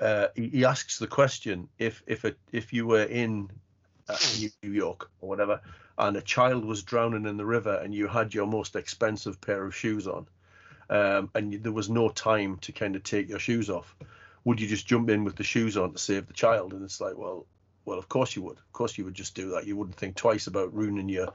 [0.00, 3.50] uh, he, he asks the question if if a, if you were in
[4.08, 4.16] uh,
[4.62, 5.60] New York or whatever,
[5.98, 9.64] and a child was drowning in the river, and you had your most expensive pair
[9.64, 10.26] of shoes on,
[10.88, 13.94] um, and you, there was no time to kind of take your shoes off,
[14.44, 16.72] would you just jump in with the shoes on to save the child?
[16.72, 17.46] And it's like, well,
[17.84, 18.58] well, of course you would.
[18.58, 19.66] Of course you would just do that.
[19.66, 21.28] You wouldn't think twice about ruining your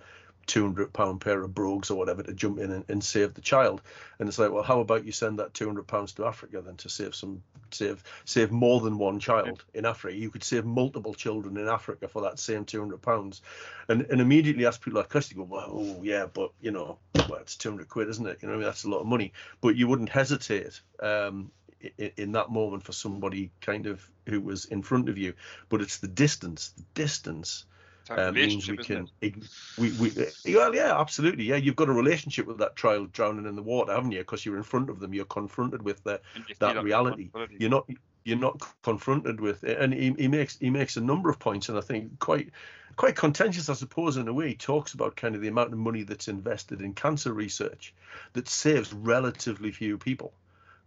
[0.47, 3.81] 200 pound pair of brogues or whatever to jump in and, and save the child.
[4.19, 6.89] And it's like, well, how about you send that 200 pounds to Africa then to
[6.89, 10.15] save some, save, save more than one child in Africa.
[10.15, 13.41] You could save multiple children in Africa for that same 200 pounds.
[13.89, 17.39] And and immediately ask people like question, go, well, oh yeah, but you know, well,
[17.39, 18.39] it's 200 quid, isn't it?
[18.41, 19.33] You know, I mean, that's a lot of money.
[19.61, 20.81] But you wouldn't hesitate.
[20.99, 21.51] Um,
[21.97, 25.33] in, in that moment for somebody kind of who was in front of you
[25.69, 27.65] but it's the distance the distance
[28.09, 30.11] uh, means we can we, we
[30.53, 33.93] well yeah absolutely yeah you've got a relationship with that child drowning in the water
[33.93, 36.19] haven't you because you're in front of them you're confronted with the,
[36.59, 37.29] that reality.
[37.57, 37.89] you're not
[38.23, 39.79] you're not confronted with it.
[39.79, 42.49] and he, he makes he makes a number of points and i think quite
[42.95, 45.79] quite contentious i suppose in a way he talks about kind of the amount of
[45.79, 47.93] money that's invested in cancer research
[48.33, 50.33] that saves relatively few people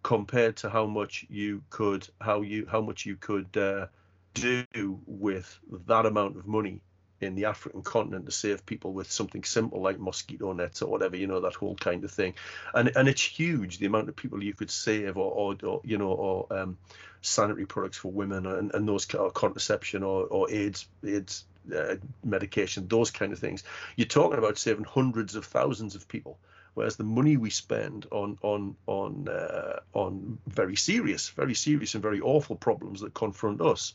[0.02, 3.86] compared to how much you could how you how much you could uh,
[4.34, 6.80] do with that amount of money
[7.20, 11.16] in the African continent to save people with something simple like mosquito nets or whatever,
[11.16, 12.34] you know, that whole kind of thing.
[12.74, 15.98] And and it's huge the amount of people you could save or, or, or you
[15.98, 16.78] know, or um,
[17.20, 22.88] sanitary products for women and, and those of contraception or, or AIDS AIDS uh, medication,
[22.88, 23.64] those kind of things.
[23.96, 26.38] You're talking about saving hundreds of thousands of people.
[26.74, 32.02] Whereas the money we spend on on on uh, on very serious, very serious and
[32.02, 33.94] very awful problems that confront us,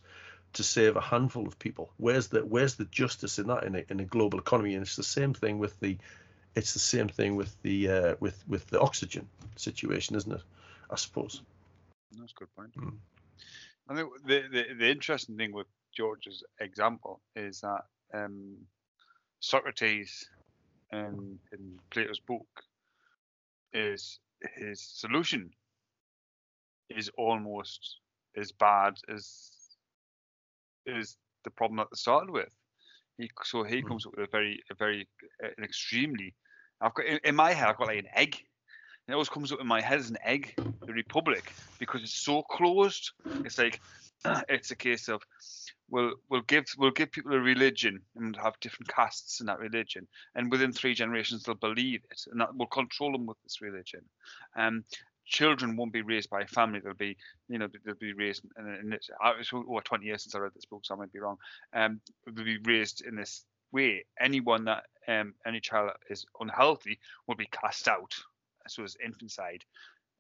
[0.54, 1.92] to save a handful of people.
[1.98, 4.76] Where's the where's the justice in that in a, in a global economy?
[4.76, 5.98] And it's the same thing with the
[6.56, 10.42] it's the same thing with the uh, with with the oxygen situation, isn't it?
[10.90, 11.42] I suppose.
[12.18, 12.76] That's a good point.
[12.76, 12.98] Mm.
[13.90, 18.58] I think the, the the interesting thing with George's example is that um,
[19.40, 20.30] Socrates
[20.92, 22.48] in, in Plato's book
[23.74, 24.20] is
[24.56, 25.52] his solution
[26.90, 27.98] is almost
[28.36, 29.52] as bad as
[30.86, 32.50] is the problem that they started with.
[33.18, 33.88] He so he Mm.
[33.88, 35.08] comes up with a very a very
[35.44, 36.34] uh, an extremely.
[36.82, 38.36] I've got in, in my head I've got like an egg.
[39.08, 40.56] It always comes up in my head as an egg,
[40.88, 43.12] the Republic, because it's so closed.
[43.44, 43.82] It's like
[44.50, 45.22] it's a case of
[45.90, 50.08] we'll we'll give we'll give people a religion and have different castes in that religion,
[50.36, 54.02] and within three generations they'll believe it, and that will control them with this religion.
[54.56, 54.86] Um,
[55.26, 57.18] children won't be raised by a family; they'll be
[57.50, 60.40] you know they'll be raised in, in it's, uh, it's over 20 years since I
[60.40, 61.38] read this book, so I might be wrong.
[61.74, 64.06] Um, they'll be raised in this way.
[64.20, 68.14] Anyone that um any child that is unhealthy will be cast out.
[68.68, 69.64] So it's infanticide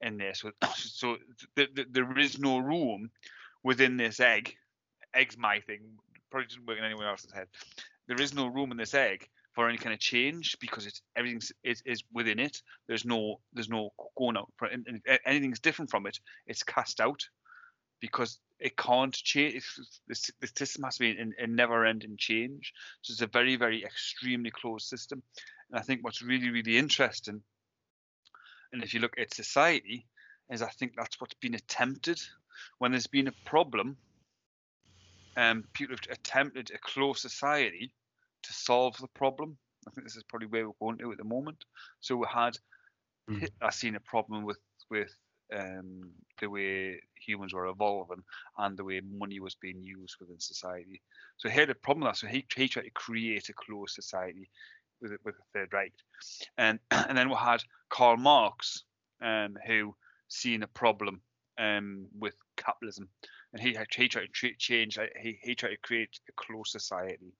[0.02, 0.34] in there.
[0.34, 1.18] So so
[1.56, 3.10] th- th- there is no room
[3.63, 4.56] within this egg.
[5.13, 5.82] Egg's my thing.
[6.32, 7.48] Probably doesn't work in anyone else's head.
[8.08, 11.52] There is no room in this egg for any kind of change because it's everything's
[11.63, 12.62] is, is within it.
[12.88, 14.52] There's no there's no going out.
[14.58, 16.20] For, and, and anything's different from it.
[16.48, 17.28] It's cast out
[18.02, 19.63] because it can't change.
[20.08, 22.74] The system has to be in never-ending change.
[23.02, 25.22] So it's a very very extremely closed system.
[25.70, 27.42] And I think what's really really interesting,
[28.72, 30.08] and if you look at society,
[30.50, 32.20] is I think that's what's been attempted
[32.80, 33.98] when there's been a problem.
[35.36, 37.92] Um, people have attempted a closed society
[38.43, 39.58] to solve the problem.
[39.88, 41.65] I think this is probably where we're going to at the moment.
[42.01, 42.58] So we had,
[43.29, 43.39] Mm.
[43.39, 45.15] Hitler seen a problem with with
[45.53, 48.23] um, the way humans were evolving
[48.58, 51.01] and the way money was being used within society.
[51.38, 52.17] So he had a problem with that.
[52.17, 54.49] So he, he tried to create a closed society
[55.01, 55.93] with with the Third Reich,
[56.58, 58.84] and and then we had Karl Marx,
[59.21, 59.95] um, who
[60.27, 61.21] seen a problem
[61.58, 63.10] um, with capitalism,
[63.53, 64.97] and he he tried to change.
[65.21, 67.34] He he tried to create a closed society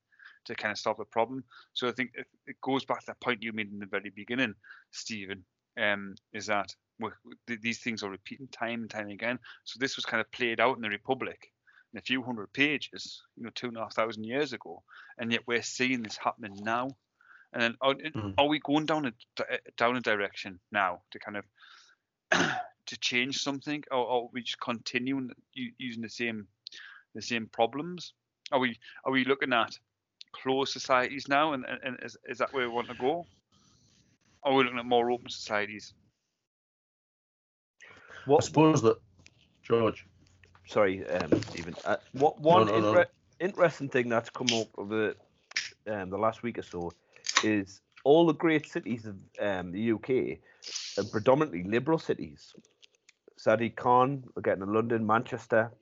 [0.44, 1.44] to kind of solve the problem.
[1.72, 4.10] So I think it, it goes back to that point you made in the very
[4.10, 4.54] beginning,
[4.90, 5.44] Stephen.
[5.80, 6.74] um, is that
[7.46, 9.38] these things are repeating time and time again.
[9.64, 11.50] So this was kind of played out in the Republic
[11.92, 14.82] in a few hundred pages, you know, two and a half thousand years ago,
[15.18, 16.90] and yet we're seeing this happening now.
[17.52, 18.34] And then are, Mhm.
[18.38, 19.12] are we going down a
[19.76, 21.44] down a direction now to kind of
[22.86, 26.48] to change something, or, or are we just continuing using the same
[27.14, 28.12] the same problems?
[28.52, 29.78] Are we are we looking at
[30.42, 33.26] closed societies now, and, and, and is, is that where we want to go?
[34.42, 35.94] Or are we looking at more open societies?
[38.28, 38.96] I suppose that
[39.62, 40.06] George.
[40.66, 41.74] sorry, um, Stephen.
[41.84, 42.88] Uh, what one no, no.
[42.88, 43.06] inter-
[43.40, 45.14] interesting thing that's come up over
[45.86, 46.92] um, the last week or so
[47.42, 50.38] is all the great cities of um, the UK
[50.98, 52.54] are predominantly liberal cities.
[53.38, 55.72] Sadiq Khan, we're getting to London, Manchester,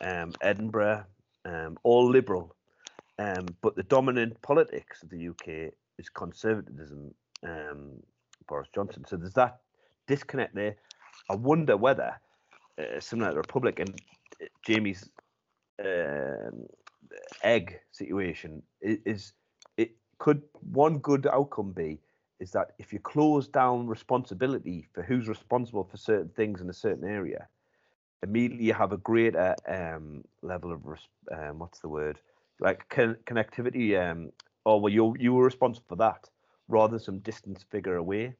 [0.00, 1.04] um, Edinburgh,
[1.44, 2.55] um, all liberal.
[3.18, 7.92] Um, but the dominant politics of the UK is conservatism, um,
[8.46, 9.04] Boris Johnson.
[9.06, 9.60] So there's that
[10.06, 10.76] disconnect there.
[11.30, 12.20] I wonder whether,
[12.78, 14.00] uh, similar to the Republic and
[14.42, 15.08] uh, Jamie's
[15.82, 16.66] um,
[17.42, 19.32] egg situation, is
[19.76, 21.98] it could one good outcome be
[22.38, 26.72] is that if you close down responsibility for who's responsible for certain things in a
[26.72, 27.48] certain area,
[28.22, 30.82] immediately you have a greater um, level of
[31.32, 32.18] um, what's the word
[32.60, 33.98] like con- connectivity.
[33.98, 34.32] Um,
[34.64, 36.28] oh well, you you were responsible for that,
[36.68, 38.34] rather than some distance figure away.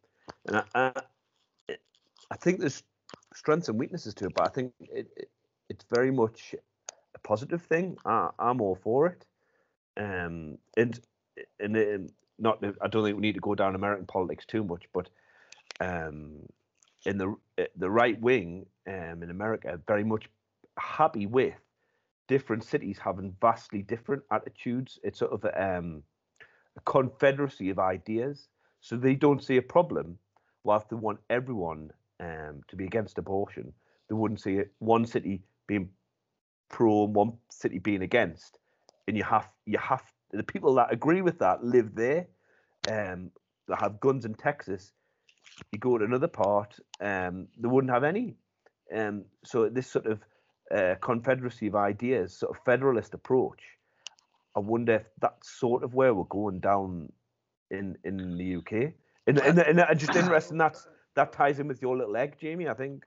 [0.47, 1.77] And I, I,
[2.31, 2.83] I think there's
[3.35, 5.31] strengths and weaknesses to it, but I think it, it
[5.69, 6.55] it's very much
[7.15, 7.97] a positive thing.
[8.05, 9.25] I, I'm all for it.
[9.97, 11.01] Um, and
[11.61, 14.85] and, and not I don't think we need to go down American politics too much,
[14.93, 15.09] but
[15.81, 16.41] um,
[17.05, 17.35] in the
[17.77, 20.29] the right wing um, in America, very much
[20.79, 21.55] happy with
[22.29, 24.99] different cities having vastly different attitudes.
[25.03, 26.03] It's sort of a, um,
[26.77, 28.49] a confederacy of ideas,
[28.81, 30.19] so they don't see a problem.
[30.65, 33.73] Whilst they want everyone um, to be against abortion,
[34.09, 35.91] they wouldn't see it, one city being
[36.69, 38.59] pro and one city being against.
[39.07, 42.27] And you have you have the people that agree with that live there,
[42.89, 43.31] um,
[43.69, 44.93] that have guns in Texas.
[45.73, 48.35] You go to another part, um, they wouldn't have any.
[48.95, 50.21] Um, so this sort of
[50.75, 53.61] uh, confederacy of ideas, sort of federalist approach.
[54.57, 57.13] I wonder if that's sort of where we're going down
[57.71, 58.93] in in the UK.
[59.27, 60.77] And and, and, and just interesting that
[61.15, 62.69] that ties in with your little egg, Jamie.
[62.69, 63.05] I think.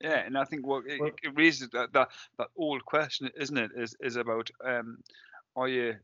[0.00, 3.58] Yeah, and I think what it, Well- it raises that, that that old question, isn't
[3.58, 3.70] it?
[3.76, 4.98] Is is about um,
[5.56, 5.96] are you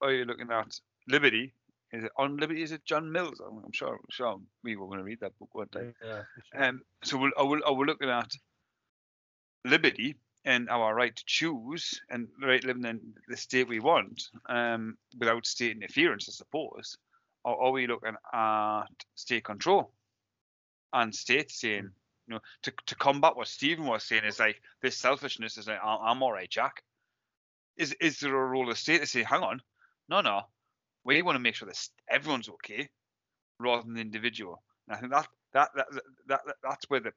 [0.00, 1.52] are you looking at liberty?
[1.92, 2.62] Is it on liberty?
[2.62, 3.40] Is it John Mills?
[3.40, 5.92] I'm, I'm sure sure we were going to read that book one day.
[6.58, 8.32] Um, so we'll, are we, are we looking at
[9.66, 14.30] liberty and our right to choose and the right living in the state we want
[14.48, 16.96] um, without state interference, I suppose?
[17.44, 19.92] Or are we looking at state control
[20.92, 21.90] and state saying,
[22.28, 25.80] you know, to, to combat what Stephen was saying is like this selfishness is like,
[25.82, 26.82] "I'm- all right, Jack.
[27.76, 29.60] Is is there a role of state to say, hang on,
[30.08, 30.42] no, no,
[31.04, 32.88] we want to make sure that everyone's okay,
[33.60, 34.62] rather than the individual.
[34.88, 35.86] And I think that that that,
[36.26, 37.12] that, that that's where the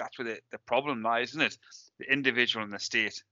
[0.00, 1.58] that's where the, the problem lies, isn't it?
[1.98, 3.22] The individual and the state.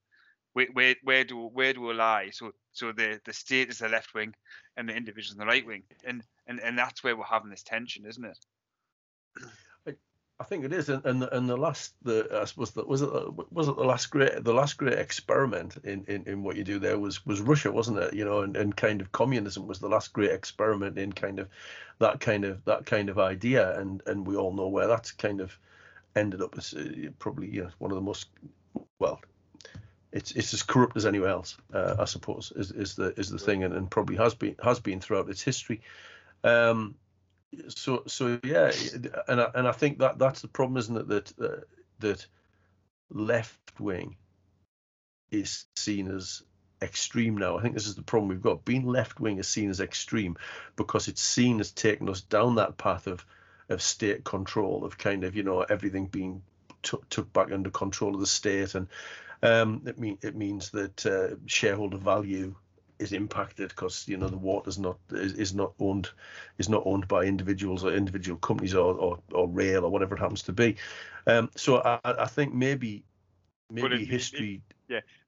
[0.52, 2.31] Where, where where do where do we lie?
[2.31, 4.35] So so the the state is the left wing,
[4.76, 7.62] and the individual is the right wing, and and and that's where we're having this
[7.62, 8.38] tension, isn't it?
[9.87, 9.94] I
[10.40, 13.02] I think it is, and and the, and the last, the I suppose that was
[13.02, 13.11] it,
[13.52, 16.78] was it the last great, the last great experiment in, in, in what you do
[16.78, 18.14] there was was Russia, wasn't it?
[18.14, 21.48] You know, and, and kind of communism was the last great experiment in kind of
[21.98, 25.40] that kind of that kind of idea, and and we all know where that's kind
[25.40, 25.59] of
[26.16, 28.29] ended up as uh, probably know one of the most
[28.98, 29.21] well,
[30.13, 33.38] it's it's as corrupt as anywhere else, uh, I suppose, is is the is the
[33.38, 35.81] thing, and, and probably has been has been throughout its history.
[36.44, 36.94] Um,
[37.69, 38.71] so so yeah
[39.27, 41.61] and I, and I think that that's the problem isn't it that uh,
[42.00, 42.27] that
[43.11, 44.17] left wing
[45.31, 46.42] is seen as
[46.83, 49.71] extreme now I think this is the problem we've got being left wing is seen
[49.71, 50.37] as extreme
[50.77, 53.25] because it's seen as taking us down that path of
[53.69, 56.42] of state control of kind of you know everything being
[56.83, 58.88] took took back under control of the state and
[59.42, 62.54] um it mean it means that uh, shareholder value
[62.98, 66.10] is impacted because you know the water's not is, is not owned
[66.58, 70.21] is not owned by individuals or individual companies or, or, or rail or whatever it
[70.21, 70.77] happens to be.
[71.27, 73.04] Um, so I, I think maybe
[73.71, 74.62] maybe it- it- history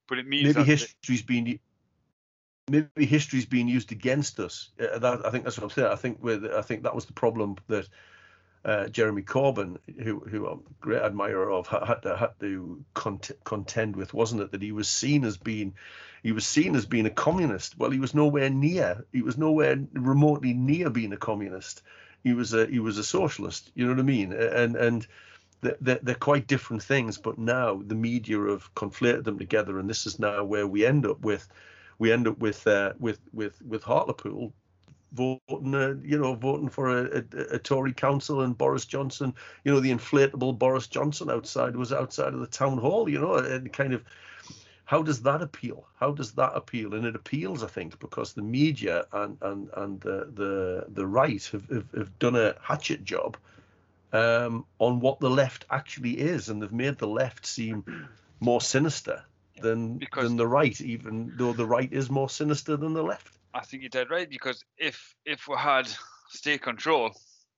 [0.09, 1.61] But it means maybe history's been
[2.69, 4.71] maybe history's being used against us.
[4.81, 5.93] Uh, that, I think that's what I'm saying.
[5.93, 7.89] I think with I think that was the problem that
[8.65, 13.31] uh, Jeremy Corbyn, who who I'm a great admirer of, had to had to cont-
[13.45, 14.53] contend with, wasn't it?
[14.53, 15.75] That he was seen as being
[16.23, 17.79] he was seen as being a communist.
[17.79, 19.07] Well, he was nowhere near.
[19.13, 21.83] He was nowhere remotely near being a communist.
[22.23, 23.71] he was a he was a socialist.
[23.75, 24.33] You know what I mean?
[24.33, 25.07] And and
[25.63, 27.19] they're, they're quite different things.
[27.19, 31.07] But now the media have conflated them together, and this is now where we end
[31.07, 31.49] up with
[31.99, 34.53] we end up with uh, with with with Hartlepool
[35.13, 39.35] voting, uh, you know, voting for a, a, a, Tory council and Boris Johnson,
[39.65, 43.35] you know, the inflatable Boris Johnson outside was outside of the town hall, you know,
[43.35, 44.05] and kind of
[44.85, 45.87] how does that appeal?
[46.01, 46.95] How does that appeal?
[46.95, 51.45] And it appeals, I think, because the media and and and the the, the right
[51.53, 53.37] have, have, have done a hatchet job
[54.13, 58.09] um, on what the left actually is, and they've made the left seem
[58.41, 59.23] more sinister
[59.61, 63.37] than because, than the right, even though the right is more sinister than the left.
[63.53, 65.89] I think you're dead right because if if we had
[66.29, 67.13] state control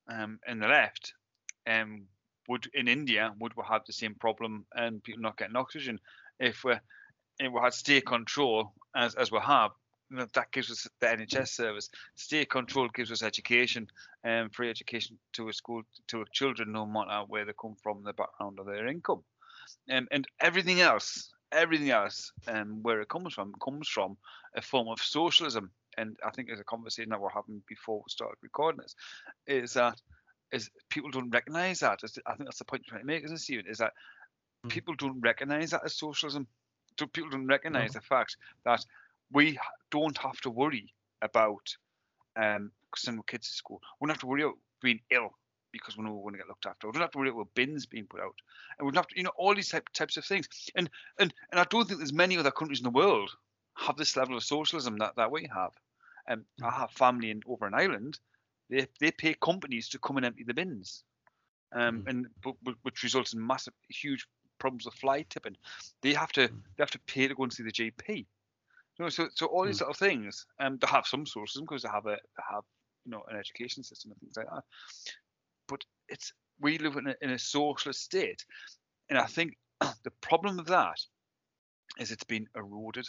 [0.08, 1.14] um, in the left,
[1.66, 2.06] um,
[2.48, 6.00] would in India would we have the same problem and people not getting oxygen?
[6.40, 6.74] If we
[7.38, 9.72] if we had state control as as we have,
[10.10, 11.90] that gives us the NHS service.
[12.14, 13.86] State control gives us education
[14.24, 18.02] and um, free education to a school to children, no matter where they come from,
[18.02, 19.22] the background or their income,
[19.90, 24.16] um, and everything else everything else um, where it comes from comes from
[24.56, 28.08] a form of socialism and I think there's a conversation that we're having before we
[28.08, 28.94] started recording this,
[29.46, 30.00] is that
[30.52, 32.00] is people don't recognise that.
[32.26, 33.66] I think that's the point you're trying to make, isn't it, Stephen?
[33.66, 33.92] Is that
[34.66, 34.70] mm.
[34.70, 36.46] people don't recognise that as socialism.
[36.98, 37.94] So people don't recognise mm.
[37.94, 38.84] the fact that
[39.32, 39.58] we
[39.90, 41.74] don't have to worry about
[42.36, 43.80] um, sending kids to school.
[43.98, 45.30] We don't have to worry about being ill
[45.72, 46.86] because we know we're going to get looked after.
[46.86, 48.34] We don't have to worry about bins being put out,
[48.78, 50.48] and we don't have to, you know, all these type, types of things.
[50.74, 53.30] And and and I don't think there's many other countries in the world
[53.76, 55.72] have this level of socialism that, that we have.
[56.28, 56.78] Um, I mm.
[56.78, 58.18] have family in over in Ireland.
[58.70, 61.04] They they pay companies to come and empty the bins,
[61.72, 62.08] um, mm.
[62.08, 64.26] and but, which results in massive, huge
[64.58, 65.56] problems of fly tipping.
[66.02, 66.62] They have to mm.
[66.76, 68.26] they have to pay to go and see the GP.
[68.98, 69.90] You know, so so all these mm.
[69.90, 70.46] of things.
[70.60, 72.64] Um, they have some socialism because they have a they have
[73.04, 74.64] you know an education system and things like that.
[75.66, 78.44] But it's we live in a, in a socialist state,
[79.08, 81.00] and I think the problem of that
[81.98, 83.06] is it's been eroded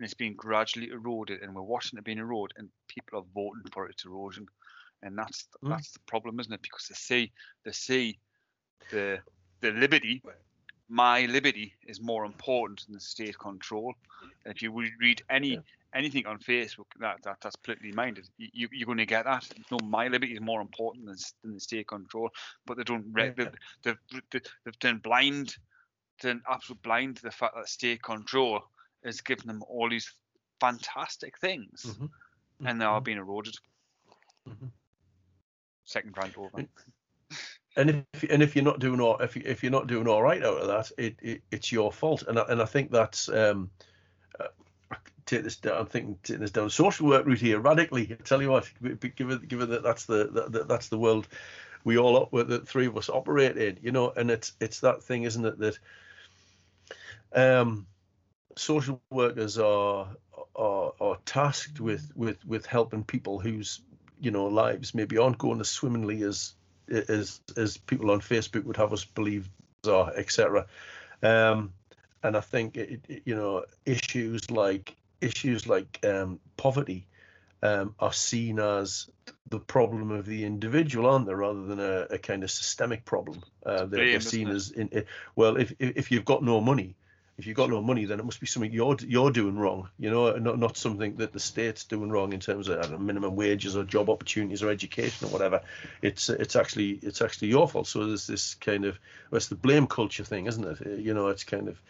[0.00, 3.70] and it's being gradually eroded, and we're watching it being eroded, and people are voting
[3.70, 4.46] for its erosion,
[5.02, 5.68] and that's mm.
[5.68, 6.62] that's the problem, isn't it?
[6.62, 7.32] Because they see
[7.66, 8.18] they see
[8.90, 9.18] the
[9.60, 10.22] the liberty,
[10.88, 13.92] my liberty is more important than the state control.
[14.46, 15.58] And if you read any yeah.
[15.94, 19.46] anything on Facebook that, that that's politically minded, you, you're going to get that.
[19.70, 22.30] No, my liberty is more important than, than the state control.
[22.64, 23.04] But they don't.
[23.14, 23.32] Yeah.
[23.36, 23.48] They've,
[23.82, 23.98] they've,
[24.30, 25.56] they've, they've turned blind,
[26.22, 28.62] turned absolute blind to the fact that state control
[29.04, 30.12] has given them all these
[30.60, 32.04] fantastic things, mm-hmm.
[32.04, 32.66] Mm-hmm.
[32.66, 33.54] and they are being eroded.
[34.48, 34.66] Mm-hmm.
[35.84, 36.66] Second round over.
[37.76, 40.22] And if and if you're not doing all if you, if you're not doing all
[40.22, 42.24] right out of that, it, it it's your fault.
[42.26, 43.70] And I, and I think that's um,
[44.38, 44.48] uh,
[45.24, 45.78] take this down.
[45.78, 48.08] I'm thinking taking this down social work route here radically.
[48.10, 48.68] I tell you what,
[49.14, 51.28] given given that that's the that, that's the world
[51.84, 54.80] we all up with the three of us operate in, you know, and it's it's
[54.80, 55.78] that thing, isn't it, that
[57.34, 57.86] um
[58.56, 60.08] social workers are,
[60.56, 63.80] are are tasked with with with helping people whose
[64.20, 66.54] you know lives maybe aren't going as swimmingly as
[66.88, 69.48] as as people on Facebook would have us believe
[69.88, 70.66] are, etc.
[71.22, 71.72] Um,
[72.22, 77.06] and I think it, it, you know issues like issues like um, poverty
[77.62, 79.08] um, are seen as
[79.48, 83.42] the problem of the individual, aren't they, rather than a, a kind of systemic problem.
[83.64, 85.04] Uh, they're, they're, seen as in, in,
[85.36, 86.96] well, if if you've got no money,
[87.40, 89.88] if you've got no money, then it must be something you're you're doing wrong.
[89.98, 93.34] You know, not not something that the state's doing wrong in terms of know, minimum
[93.34, 95.62] wages or job opportunities or education or whatever.
[96.02, 97.86] It's it's actually it's actually your fault.
[97.86, 98.98] So there's this kind of
[99.30, 100.86] well, it's the blame culture thing, isn't it?
[100.86, 101.80] Uh, you know, it's kind of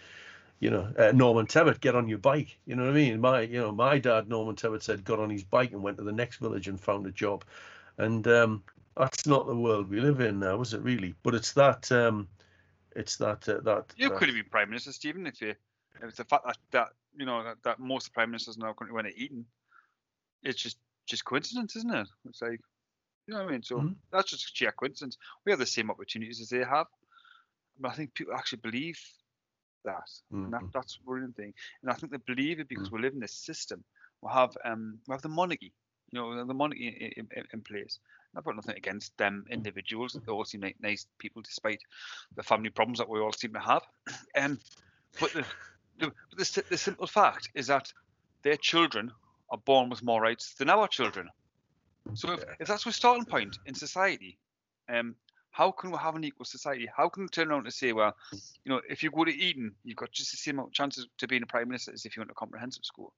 [0.61, 2.59] you know, uh, Norman Tebbit, get on your bike.
[2.66, 3.18] You know what I mean?
[3.18, 6.05] My, you know, my dad, Norman Tebbit, said got on his bike and went to
[6.05, 7.44] the next village and found a job,
[7.96, 8.62] and um,
[8.96, 11.14] that's not the world we live in now, is it really?
[11.22, 12.28] But it's that um,
[12.97, 16.09] it's that uh, that you that, could have been prime minister, Stephen, if you if
[16.09, 19.09] it's the fact that, that you know that, that most prime ministers now currently went
[19.09, 19.45] to Eton.
[20.43, 22.09] It's just just coincidence, isn't it?
[22.28, 22.61] It's like
[23.26, 23.62] you know what I mean.
[23.62, 23.93] So mm-hmm.
[24.12, 25.18] that's just a sheer coincidence.
[25.45, 26.86] We have the same opportunities as they have,
[27.78, 29.01] but I think people actually believe
[29.84, 30.45] that, mm-hmm.
[30.45, 30.70] and that, mm-hmm.
[30.74, 31.53] that's the worrying thing.
[31.82, 32.97] And I think they believe it because mm-hmm.
[32.97, 33.84] we live in this system.
[34.22, 35.72] We have um we have the monarchy,
[36.11, 37.99] you know, the monarchy in, in, in place.
[38.37, 40.12] I've got nothing against them individuals.
[40.12, 41.81] They all seem like nice people, despite
[42.37, 43.83] the family problems that we all seem to have.
[44.37, 44.61] Um,
[45.18, 45.45] but the,
[45.99, 47.93] the, the, the simple fact is that
[48.43, 49.11] their children
[49.51, 51.28] are born with more rights than our children.
[52.14, 54.39] So if, if that's our starting point in society,
[54.89, 55.16] um,
[55.51, 56.89] how can we have an equal society?
[56.95, 59.74] How can we turn around and say, well, you know, if you go to Eton,
[59.85, 62.31] you've got just the same chances to being a prime minister as if you went
[62.31, 63.12] to comprehensive school?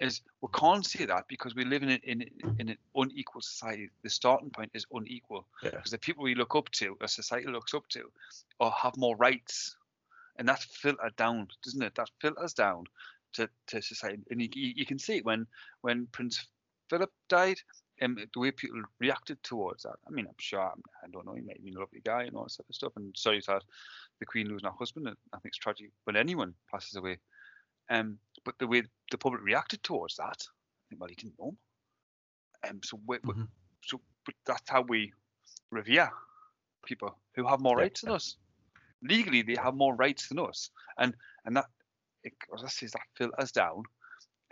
[0.00, 2.22] Is we can't say that because we live in an, in,
[2.58, 3.88] in an unequal society.
[4.02, 5.70] The starting point is unequal Yeah.
[5.70, 8.10] because the people we look up to, a society looks up to,
[8.60, 9.76] or have more rights,
[10.38, 11.94] and that's filtered down, doesn't it?
[11.94, 12.84] That filters down
[13.34, 15.46] to, to society, and you, you can see it when
[15.80, 16.46] when Prince
[16.90, 17.58] Philip died,
[18.00, 19.96] and the way people reacted towards that.
[20.06, 22.36] I mean, I'm sure I don't know, he may have been a lovely guy and
[22.36, 22.92] all that sort of stuff.
[22.96, 23.62] And sorry that
[24.20, 27.18] the Queen losing her husband, I think it's tragic when anyone passes away.
[27.90, 30.42] Um, but the way the public reacted towards that,
[30.96, 31.56] well, he didn't know.
[32.68, 33.46] Um, so we, Mhm.
[33.84, 35.12] so but that's how we
[35.70, 36.10] revere
[36.86, 38.36] people who have more Yeah, rights than us.
[39.02, 41.66] Legally, they have more rights than us, and and that
[42.24, 43.84] it, as I say, that filters down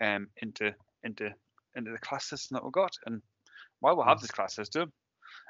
[0.03, 0.74] um, into
[1.05, 1.35] into
[1.76, 2.97] into the class system that we've got.
[3.07, 3.22] And
[3.80, 4.93] why we have this class system,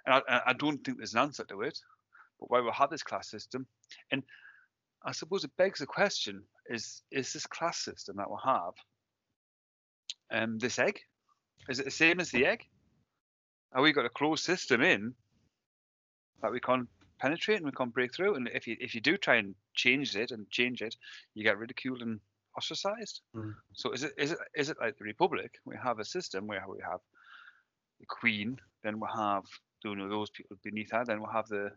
[0.06, 1.78] and I- I don't think there's an answer to it,
[2.40, 3.68] but why we have this class system,
[4.10, 4.24] and
[5.04, 8.74] I suppose it begs the question: Is is this class system that we have,
[10.30, 11.00] um, this egg?
[11.68, 12.66] Is it the same as the egg?
[13.74, 15.14] Have we got a closed system in
[16.42, 16.88] that we can't
[17.18, 18.34] penetrate and we can't break through?
[18.36, 20.96] And if you if you do try and change it and change it,
[21.34, 22.20] you get ridiculed and
[22.56, 23.20] ostracized.
[23.34, 23.54] Mm.
[23.74, 25.58] So is it is it is it like the Republic?
[25.64, 27.00] We have a system where we have
[28.00, 29.44] the Queen, then we have
[29.84, 31.72] you know those people beneath her, then we have the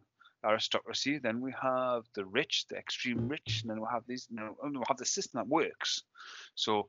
[0.47, 4.75] aristocracy, then we have the rich, the extreme rich, and then we'll have these, and
[4.75, 6.03] we'll have the system that works.
[6.55, 6.87] So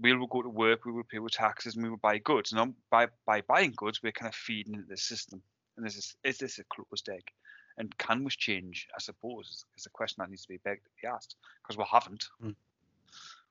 [0.00, 2.52] we will go to work, we will pay with taxes, and we will buy goods.
[2.52, 5.42] And by by buying goods, we're kind of feeding into the system.
[5.76, 7.24] And this is is this a closed egg?
[7.78, 8.86] And can we change?
[8.94, 11.78] I suppose is, is a question that needs to be begged to be asked because
[11.78, 12.28] we haven't.
[12.42, 12.54] Mm.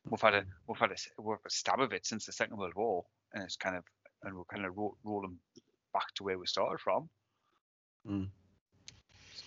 [0.10, 2.58] We've had a we've had a, we've had a stab of it since the Second
[2.58, 3.84] World War, and it's kind of
[4.24, 5.38] and we're kind of ro- rolling
[5.94, 7.10] back to where we started from.
[8.08, 8.28] Mm.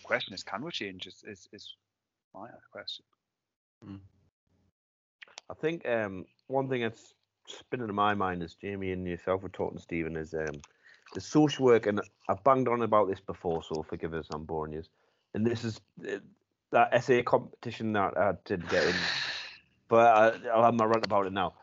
[0.04, 1.06] Question is, can we change?
[1.06, 1.76] Is is, is
[2.34, 3.04] my question.
[5.50, 7.14] I think um, one thing that's
[7.46, 10.60] spinning in my mind is Jamie and yourself were talking, Stephen, is um,
[11.14, 14.72] the social work, and I've banged on about this before, so forgive us, I'm boring
[14.72, 14.82] you.
[15.34, 16.18] And this is uh,
[16.72, 18.94] that essay competition that I did get in,
[19.88, 21.54] but I, I'll have my rant about it now.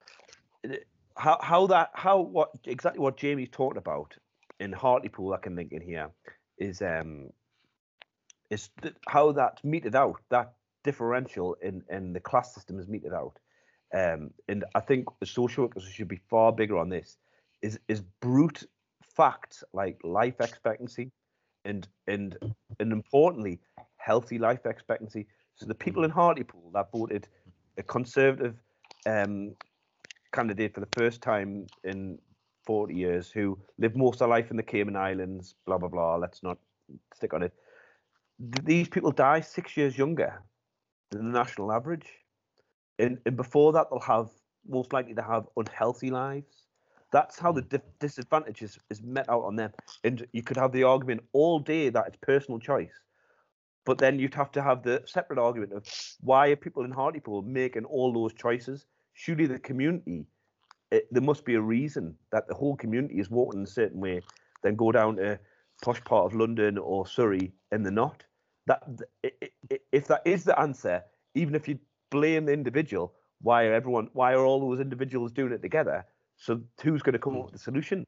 [1.17, 4.15] How how that how what exactly what Jamie's talking about
[4.59, 6.09] in Hartlepool, I can think in here,
[6.57, 7.29] is um
[8.51, 13.13] is th- how that's meted out that differential in in the class system is meted
[13.13, 13.39] out
[13.93, 17.17] um, and I think the social workers should be far bigger on this.
[17.61, 18.63] Is is brute
[19.15, 21.11] facts like life expectancy,
[21.65, 22.37] and and
[22.79, 23.59] and importantly,
[23.97, 25.27] healthy life expectancy.
[25.55, 27.27] So the people in Hartlepool that voted
[27.77, 28.55] a Conservative
[29.05, 29.55] um,
[30.31, 32.17] candidate for the first time in
[32.65, 36.15] 40 years, who lived most of their life in the Cayman Islands, blah blah blah.
[36.15, 36.57] Let's not
[37.13, 37.53] stick on it.
[38.41, 40.41] Th- These people die six years younger
[41.11, 42.07] than the national average.
[42.99, 44.29] And, and before that they'll have
[44.67, 46.65] most likely to have unhealthy lives.
[47.11, 49.71] That's how the dif- disadvantage is, is met out on them.
[50.03, 52.93] And you could have the argument all day that it's personal choice
[53.85, 55.85] but then you'd have to have the separate argument of
[56.21, 58.85] why are people in Hartlepool making all those choices?
[59.13, 60.25] Surely the community
[60.91, 64.21] it, there must be a reason that the whole community is walking a certain way
[64.63, 65.39] then go down to
[65.81, 68.23] posh part of London or Surrey and they're not
[68.67, 71.03] that th- i- i- if that is the answer
[71.35, 73.13] even if you blame the individual.
[73.41, 74.09] Why are everyone?
[74.13, 76.05] Why are all those individuals doing it together?
[76.37, 78.05] So who's going to come up with the solution?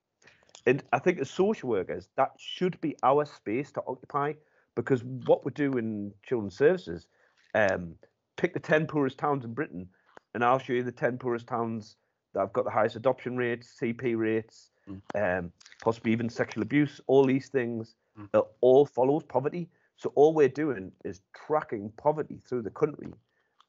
[0.68, 4.34] And I think as social workers, that should be our space to occupy
[4.76, 7.08] because what we do in children's services,
[7.56, 7.96] um,
[8.38, 9.88] pick the ten poorest towns in Britain,
[10.34, 11.96] and I'll show you the ten poorest towns
[12.34, 14.72] that have got the highest adoption rates, CP rates,
[15.16, 15.52] um,
[15.82, 17.00] possibly even sexual abuse.
[17.08, 18.46] All these things Mm.
[18.62, 19.70] all follows poverty.
[19.98, 23.14] So all we're doing is tracking poverty through the country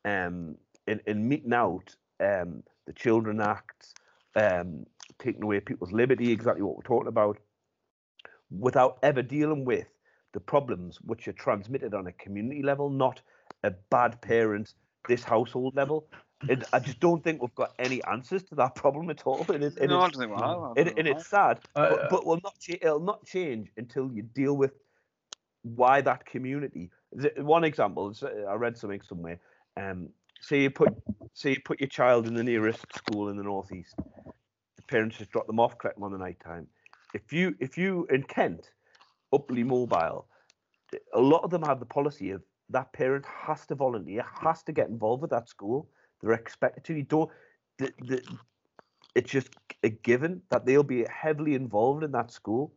[0.04, 0.56] um,
[0.86, 3.94] and, and meting out um, the Children Act,
[4.36, 4.86] um,
[5.18, 7.38] taking away people's liberty, exactly what we're talking about,
[8.50, 9.88] without ever dealing with
[10.32, 13.20] the problems which are transmitted on a community level, not
[13.62, 14.74] a bad parent,
[15.08, 16.08] this household level.
[16.48, 19.46] And I just don't think we've got any answers to that problem at all.
[19.48, 20.62] And, it, and no, I it's, don't think we have.
[20.76, 24.22] And, and it's sad, I- but, but will not cha- it'll not change until you
[24.22, 24.72] deal with
[25.64, 26.90] why that community.
[27.36, 29.40] One example, is, uh, I read something somewhere.
[29.76, 30.10] Um,
[30.40, 30.94] say you put
[31.32, 33.94] say you put your child in the nearest school in the northeast.
[34.76, 36.66] The parents just drop them off, collect them on the night time.
[37.14, 38.70] If you if you in Kent,
[39.32, 40.26] Upley Mobile,
[41.14, 44.72] a lot of them have the policy of that parent has to volunteer, has to
[44.72, 45.88] get involved with that school.
[46.20, 46.94] They're expected to.
[46.94, 47.30] You don't.
[47.78, 48.22] The, the,
[49.14, 49.48] it's just
[49.82, 52.72] a given that they'll be heavily involved in that school.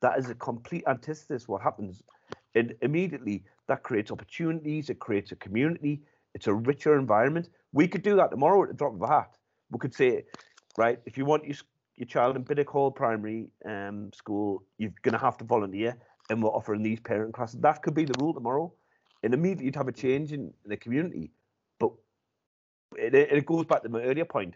[0.00, 2.02] That is a complete antithesis what happens.
[2.54, 6.02] And immediately that creates opportunities, it creates a community,
[6.34, 7.48] it's a richer environment.
[7.72, 9.36] We could do that tomorrow at the drop of a hat.
[9.70, 10.24] We could say,
[10.76, 10.98] right?
[11.06, 11.56] If you want your,
[11.96, 15.96] your child in Biddick Hall Primary um, School, you're going to have to volunteer,
[16.28, 17.60] and we're offering these parent classes.
[17.60, 18.72] That could be the rule tomorrow,
[19.22, 21.30] and immediately you'd have a change in, the community.
[21.78, 21.92] But
[22.96, 24.54] it, it goes back to my earlier point.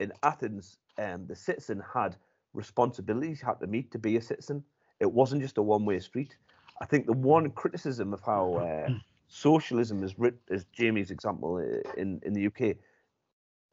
[0.00, 2.16] In Athens, um, the citizen had
[2.54, 4.64] responsibilities had to meet to be a citizen.
[5.00, 6.36] It wasn't just a one-way street.
[6.80, 8.90] I think the one criticism of how uh,
[9.28, 12.76] socialism is written, as Jamie's example uh, in in the UK,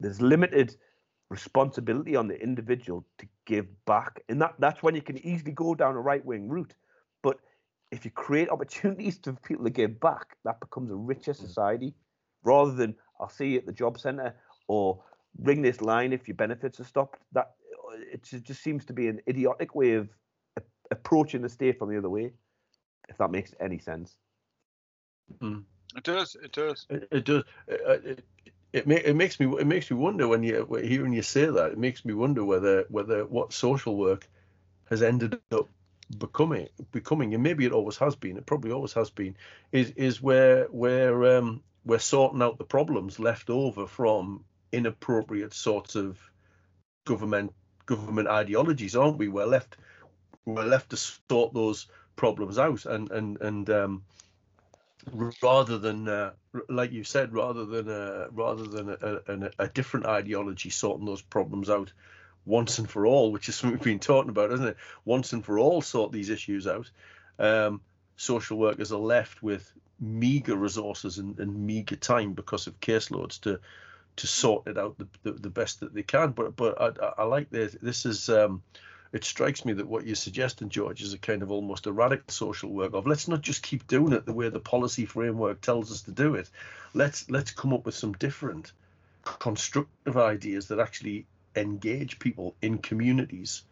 [0.00, 0.76] there's limited
[1.30, 5.74] responsibility on the individual to give back, and that that's when you can easily go
[5.74, 6.74] down a right-wing route.
[7.22, 7.38] But
[7.90, 11.36] if you create opportunities for people to give back, that becomes a richer mm.
[11.36, 11.94] society,
[12.42, 14.34] rather than I'll see you at the job centre
[14.68, 15.02] or
[15.40, 17.20] ring this line if your benefits are stopped.
[17.32, 17.52] That
[18.12, 20.08] it just seems to be an idiotic way of
[20.90, 22.32] approaching the state from the other way,
[23.08, 24.14] if that makes any sense.
[25.40, 25.64] Mm.
[25.96, 26.36] It does.
[26.42, 26.86] It does.
[26.90, 27.44] It, it does.
[27.68, 28.24] It,
[28.72, 31.72] it, it, it makes me it makes me wonder when you hearing you say that.
[31.72, 34.28] It makes me wonder whether whether what social work
[34.86, 35.68] has ended up
[36.18, 39.34] becoming becoming and maybe it always has been it probably always has been
[39.72, 45.94] is is where where um we're sorting out the problems left over from inappropriate sorts
[45.94, 46.18] of
[47.06, 47.52] government
[47.86, 49.76] government ideologies aren't we we're left
[50.44, 51.86] we're left to sort those
[52.16, 54.02] problems out and and and um
[55.42, 56.32] rather than uh,
[56.68, 61.20] like you said rather than uh, rather than a, a, a, different ideology sorting those
[61.20, 61.92] problems out
[62.46, 64.76] once and for all which is something we've been talking about isn't it?
[65.04, 66.90] Once and for all sort these issues out.
[67.38, 67.80] Um,
[68.16, 73.60] social workers are left with meager resources and, and meager time because of caseloads to
[74.16, 76.30] to sort it out the, the, the best that they can.
[76.30, 78.62] But but I, I like this this is um,
[79.14, 82.70] it strikes me that what you're suggesting, George, is a kind of almost erratic social
[82.70, 86.02] work of let's not just keep doing it the way the policy framework tells us
[86.02, 86.50] to do it.
[86.94, 88.72] Let's let's come up with some different
[89.22, 93.62] constructive ideas that actually engage people in communities.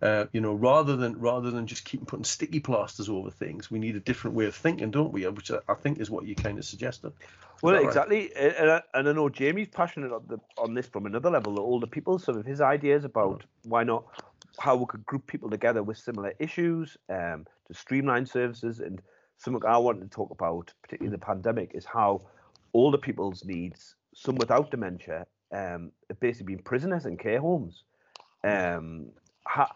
[0.00, 3.78] Uh, you know, rather than rather than just keep putting sticky plasters over things, we
[3.78, 5.26] need a different way of thinking, don't we?
[5.26, 7.12] Which I think is what you kind of suggested.
[7.62, 8.54] Well, exactly, right?
[8.58, 11.54] and, I, and I know Jamie's passionate on, the, on this from another level.
[11.54, 14.04] The older people, some of his ideas about why not
[14.58, 18.80] how we could group people together with similar issues um, to streamline services.
[18.80, 19.00] And
[19.38, 22.22] something I wanted to talk about, particularly the pandemic, is how
[22.72, 27.84] older people's needs, some without dementia, um, have basically been prisoners in care homes.
[28.44, 29.06] Um,
[29.44, 29.70] how,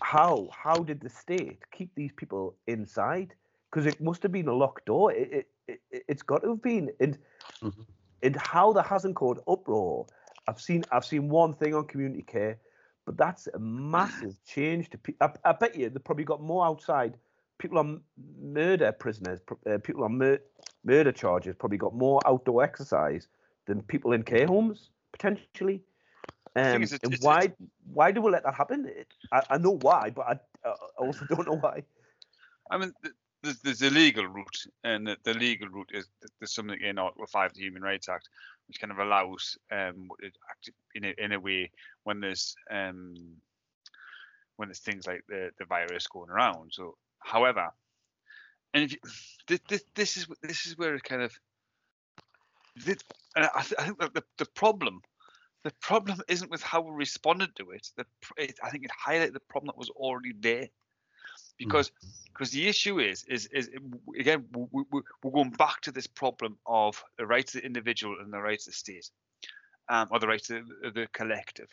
[0.00, 3.34] how how did the state keep these people inside?
[3.70, 5.12] Because it must have been a locked door.
[5.12, 6.90] It, it, it has got to have been.
[7.00, 7.18] And
[7.62, 7.82] mm-hmm.
[8.22, 10.06] and how there hasn't caused uproar.
[10.46, 12.58] I've seen I've seen one thing on community care
[13.08, 15.26] but that's a massive change to people.
[15.26, 17.16] I, I, bet you they probably got more outside.
[17.56, 18.02] People on
[18.38, 20.42] murder prisoners, uh, people on mur-
[20.84, 23.28] murder charges, probably got more outdoor exercise
[23.64, 25.82] than people in care homes potentially.
[26.54, 27.54] Um, it's, and why it's,
[27.94, 28.84] why do we let that happen?
[28.84, 30.26] It, I, I, know why, but
[30.66, 31.84] I, I, also don't know why.
[32.70, 32.92] I mean,
[33.42, 37.24] there's, there's the legal route, and the, the legal route is there's something in Article
[37.26, 38.28] Five of the Human Rights Act,
[38.68, 40.08] which kind of allows, um,
[40.94, 41.70] in a, in a way,
[42.04, 43.14] when there's um,
[44.56, 46.72] when there's things like the the virus going around.
[46.72, 47.68] So, however,
[48.74, 48.98] and if you,
[49.68, 51.32] this, this is this is where it kind of,
[52.76, 52.98] this,
[53.34, 55.00] I, th- I think the the problem.
[55.64, 57.90] The problem isn't with how we responded to it.
[57.96, 58.06] The,
[58.36, 60.68] it I think it highlighted the problem that was already there
[61.58, 61.90] because
[62.32, 63.70] because the issue is is is
[64.18, 68.16] again we, we, we're going back to this problem of the rights of the individual
[68.20, 69.10] and the rights of the state,
[69.88, 71.68] um, or the rights of the, the collective.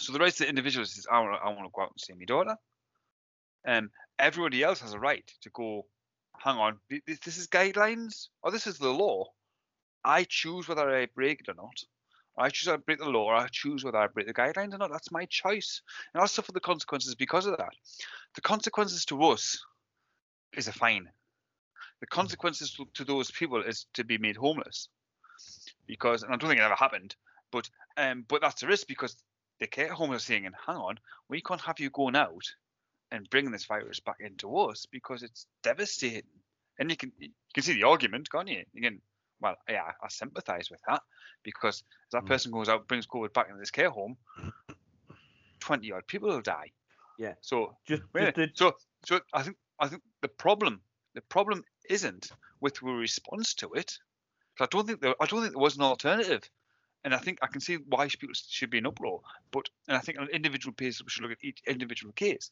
[0.00, 2.00] So the rights of the individual is I want I want to go out and
[2.00, 2.56] see my daughter.
[3.66, 5.86] Um, everybody else has a right to go.
[6.38, 9.24] Hang on, this is guidelines or this is the law.
[10.04, 11.82] I choose whether I break it or not.
[12.38, 14.78] I choose to break the law, or I choose whether I break the guidelines or
[14.78, 14.90] not.
[14.90, 15.80] That's my choice,
[16.12, 17.72] and I'll suffer the consequences because of that.
[18.34, 19.64] The consequences to us
[20.54, 21.08] is a fine.
[22.00, 24.88] The consequences to, to those people is to be made homeless,
[25.86, 27.16] because and I don't think it ever happened,
[27.50, 29.16] but um, but that's a risk because
[29.60, 32.44] the care home are saying, "Hang on, we can't have you going out
[33.10, 36.28] and bringing this virus back into us because it's devastating."
[36.78, 38.64] And you can you can see the argument, can't you?
[38.74, 39.00] You can
[39.40, 41.02] well, yeah, I sympathise with that
[41.42, 42.28] because if that mm.
[42.28, 44.16] person goes out brings COVID back into this care home,
[45.60, 46.72] twenty odd people will die.
[47.18, 47.34] Yeah.
[47.40, 48.72] So just, just so
[49.04, 50.80] so I think I think the problem
[51.14, 52.30] the problem isn't
[52.60, 53.98] with the response to it.
[54.60, 56.48] I don't think there I don't think there was an alternative.
[57.04, 59.20] And I think I can see why people should be in uproar.
[59.52, 62.50] But and I think on an individual basis we should look at each individual case.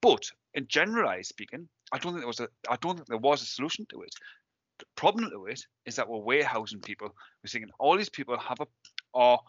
[0.00, 3.42] But in generalized speaking, I don't think there was a I don't think there was
[3.42, 4.14] a solution to it.
[4.78, 7.08] The problem to it is that we're warehousing people.
[7.42, 8.66] We're saying all these people have a
[9.14, 9.40] are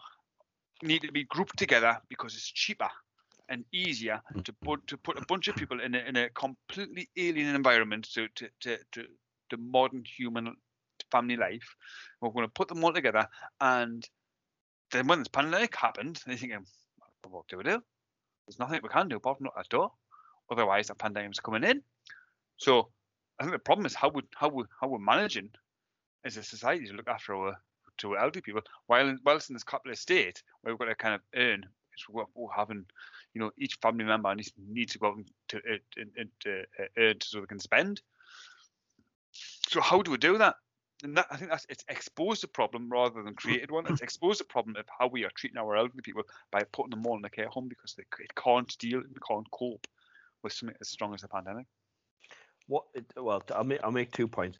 [0.82, 2.88] need to be grouped together because it's cheaper
[3.48, 4.44] and easier Mm.
[4.44, 8.08] to put to put a bunch of people in a, in a completely alien environment
[8.14, 9.06] to to to, to
[9.50, 10.56] the modern human
[11.10, 11.76] family life.
[12.20, 13.28] We're going to put them all together,
[13.60, 14.08] and
[14.92, 16.64] then when this pandemic happened, they're thinking,
[17.28, 17.82] "What do we do?
[18.46, 19.92] There's nothing we can do apart from knock that door.
[20.50, 21.82] Otherwise, the pandemic's coming in."
[22.56, 22.92] So
[23.40, 25.48] I think the problem is how we how we how we're managing
[26.24, 27.56] as a society to look after our
[27.98, 30.94] to our elderly people while in, whilst in this capitalist state where we've got to
[30.94, 31.64] kind of earn
[31.94, 32.84] it's what we're having
[33.32, 36.82] you know each family member needs, needs to go out and to, uh, and, uh,
[36.82, 38.02] uh, earn so they can spend
[39.32, 40.56] so how do we do that
[41.02, 43.86] and that, I think that's it's exposed the problem rather than created one.
[43.86, 47.06] It's exposed the problem of how we are treating our elderly people by putting them
[47.06, 49.86] all in a care home because they it can't deal and can't cope
[50.42, 51.64] with something as strong as the pandemic.
[52.70, 52.84] What?
[53.16, 54.58] Well, I'll make I'll make two points.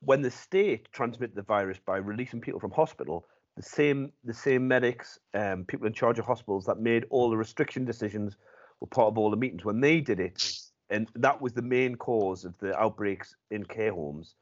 [0.00, 3.26] When the state transmitted the virus by releasing people from hospital,
[3.56, 7.36] the same the same medics, um, people in charge of hospitals that made all the
[7.36, 8.36] restriction decisions
[8.80, 9.64] were part of all the meetings.
[9.64, 10.42] When they did it,
[10.90, 14.34] and that was the main cause of the outbreaks in care homes.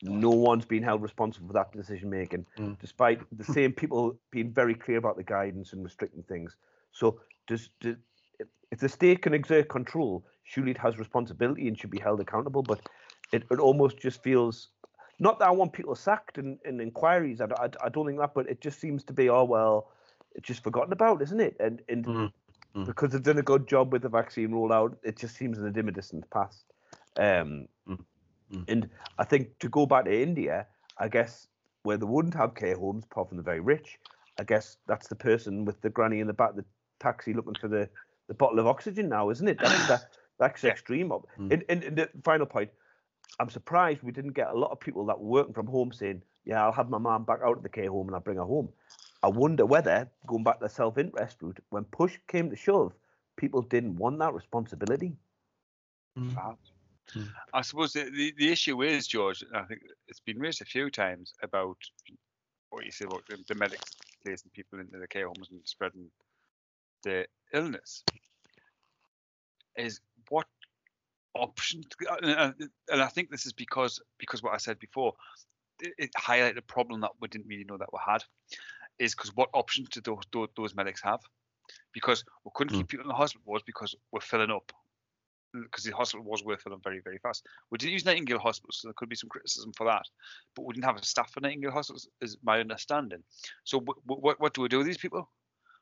[0.00, 2.78] No one's been held responsible for that decision making, Mm.
[2.78, 6.56] despite the same people being very clear about the guidance and restricting things.
[6.92, 7.96] So, does, does
[8.38, 12.20] if- if the state can exert control, surely it has responsibility and should be held
[12.20, 12.62] accountable.
[12.62, 12.80] But
[13.32, 14.70] it, it almost just feels
[15.20, 17.40] not that I want people sacked in, and inquiries.
[17.40, 19.92] I, don't- I, I don't think that, but it just seems to be oh well,
[20.34, 21.56] it's just forgotten about, isn't it?
[21.60, 22.32] And and Mm,
[22.86, 25.70] because they've done a good job with the vaccine rollout, it just seems in a
[25.70, 26.66] dim distant past.
[27.16, 28.04] Um, Mm,
[28.52, 28.68] mm.
[28.68, 30.68] And I think to go back to India,
[30.98, 31.48] I guess
[31.82, 33.98] where they wouldn't have care homes, apart from the very rich,
[34.38, 36.64] I guess that's the person with the granny in the back of the
[37.00, 37.88] taxi looking for the,
[38.28, 39.60] the bottle of oxygen now, isn't it?
[39.60, 40.08] That's that,
[40.38, 40.70] that's Yeah.
[40.72, 41.12] extreme.
[41.12, 41.26] Up.
[41.38, 41.52] Mm.
[41.52, 42.70] And, and, and the final point,
[43.40, 46.22] I'm surprised we didn't get a lot of people that were working from home saying,
[46.44, 48.44] "Yeah, I'll have my mum back out of the care home and I'll bring her
[48.44, 48.68] home."
[49.22, 52.92] I wonder whether going back to the self-interest route, when push came to shove,
[53.36, 55.16] people didn't want that responsibility.
[56.18, 56.56] mm.
[57.16, 57.28] Mm.
[57.54, 60.66] I suppose the, the, the issue is, George, and I think it's been raised a
[60.66, 61.78] few times about
[62.70, 66.10] what you say about the, the medics placing people into the care homes and spreading
[67.02, 68.04] the illness.
[69.76, 70.00] Is
[70.30, 70.46] what
[71.34, 71.82] option?
[72.22, 75.14] And, I think this is because because what I said before,
[75.80, 78.22] it, it highlighted a problem that we didn't really know that we had.
[78.98, 81.20] Is because what options did those, those, those medics have?
[81.94, 82.80] Because we couldn't hmm.
[82.80, 84.72] keep people in the hospital was because we're filling up
[85.52, 87.46] because the hospital was worth filling very, very fast.
[87.70, 90.04] We didn't use Nightingale Hospital, so there could be some criticism for that.
[90.54, 93.22] But we didn't have a staff for Nightingale Hospitals, is my understanding.
[93.64, 95.30] So what what do we do with these people?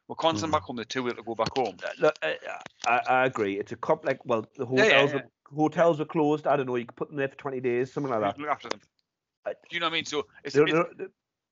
[0.09, 0.57] We can't send Mm.
[0.57, 0.77] back home.
[0.77, 1.77] They're too ill to go back home.
[1.85, 2.39] Uh, Look, I,
[2.87, 3.59] I, I agree.
[3.59, 5.19] It's a cop like Well, the Yeah, yeah, hotels yeah.
[5.19, 6.47] Are, hotels are closed.
[6.47, 6.77] I don't know.
[6.77, 8.39] You could put them there for twenty days, something like that.
[8.39, 8.81] Look after them.
[9.45, 10.05] Uh, Do you know what I mean?
[10.05, 11.11] So it's, They're- it's they're-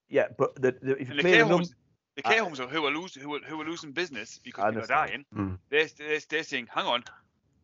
[0.09, 1.75] yeah, but the, the, if you play care the homes.
[2.17, 4.69] The care homes are who are losing who are, who are losing business because I
[4.69, 5.25] people are dying.
[5.35, 5.59] Mm.
[5.69, 7.03] They're, they're, they're saying, hang on,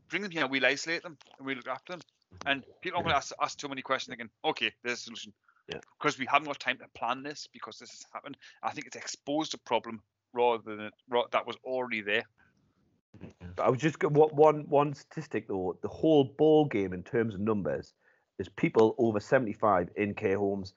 [0.09, 2.01] bring them here, we'll isolate them and we look after them.
[2.47, 5.33] And people aren't going to ask, ask too many questions thinking, okay, there's a solution.
[5.69, 5.79] Yeah.
[5.99, 8.37] Because we haven't got time to plan this because this has happened.
[8.65, 10.03] I think it's exposed a problem
[10.33, 10.95] rather than it,
[11.33, 12.25] that was already there.
[13.23, 13.61] Mm-hmm.
[13.61, 15.79] I was just what one one statistic though.
[15.83, 17.93] The whole ball game in terms of numbers
[18.39, 20.75] is people over seventy five in care homes.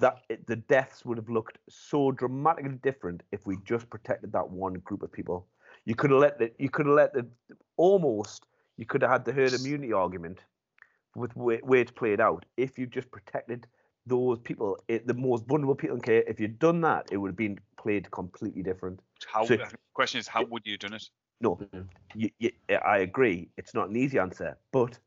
[0.00, 4.50] That it, the deaths would have looked so dramatically different if we just protected that
[4.50, 5.46] one group of people.
[5.84, 7.26] You could have let the you could have let the
[7.76, 10.40] almost you could have had the herd immunity argument
[11.14, 13.66] with where, where it's played out if you just protected
[14.08, 16.22] those people, it, the most vulnerable people in care.
[16.26, 19.00] If you'd done that, it would have been played completely different.
[19.32, 21.08] How So- the question is, how would you have done it?
[21.40, 21.60] No,
[22.16, 22.50] you, you,
[22.84, 23.48] I agree.
[23.56, 24.98] It's not an easy answer, but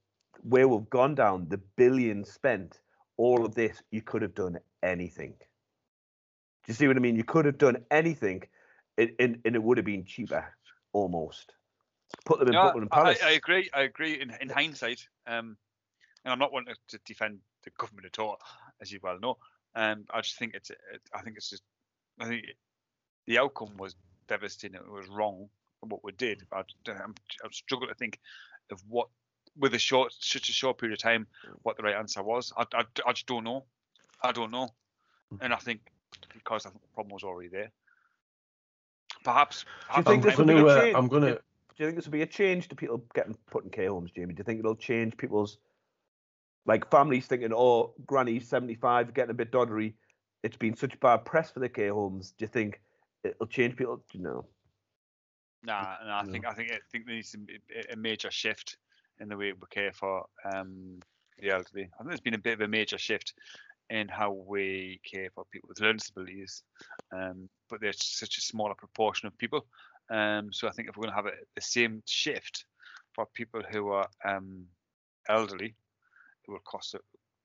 [0.43, 2.79] where we've gone down, the billions spent,
[3.17, 5.33] all of this, you could have done anything.
[5.39, 7.17] Do you see what I mean?
[7.17, 8.43] You could have done anything,
[8.97, 10.45] and, and, and it would have been cheaper,
[10.93, 11.53] almost.
[12.25, 13.23] Put them in No, Buckingham I, Palace.
[13.23, 13.69] I agree.
[13.73, 14.21] I agree.
[14.21, 15.57] In, in hindsight, um,
[16.23, 18.39] and I'm not wanting to defend the government at all,
[18.82, 19.38] as you well know.
[19.75, 20.69] Um, I just think it's.
[20.69, 20.79] It,
[21.13, 21.63] I think it's just.
[22.19, 22.45] I think
[23.27, 23.95] the outcome was
[24.27, 24.75] devastating.
[24.75, 25.49] It was wrong
[25.82, 26.43] what we did.
[26.51, 28.19] I, I'm, I'm struggling to think
[28.71, 29.07] of what,
[29.57, 31.27] with a short, such a short period of time,
[31.63, 32.53] what the right answer was.
[32.55, 33.65] I, I, I just don't know.
[34.23, 34.69] I don't know,
[35.41, 35.82] and I think
[36.34, 37.71] because I think the problem was already there.
[39.23, 39.65] Perhaps.
[39.93, 40.95] Do you think I'm this will be a change?
[40.95, 41.34] I'm gonna.
[41.34, 41.39] Do
[41.77, 44.36] you think this will be a change to people getting put in care homes, Jamie?
[44.36, 45.57] Do you think it'll change people's,
[46.66, 49.93] like families thinking, oh, Granny's 75, getting a bit doddery.
[50.43, 52.32] It's been such bad press for the care homes.
[52.32, 52.82] Do you think
[53.24, 53.97] it'll change people?
[53.97, 54.45] Do you know?
[55.64, 56.32] Nah, no, I No.
[56.32, 58.78] think I think I think there needs to be a- a major shift
[59.20, 60.99] in the way we care for um,
[61.38, 61.84] the elderly.
[61.93, 63.34] I think there's been a bit of a major shift
[63.89, 66.64] in how we care for people with learning disabilities,
[67.12, 69.68] um, but there's such a smaller proportion of people.
[70.09, 72.66] Um, so I think if we're going to have a, the same shift
[73.14, 74.66] for people who are um,
[75.30, 75.76] elderly,
[76.47, 76.95] it will cost,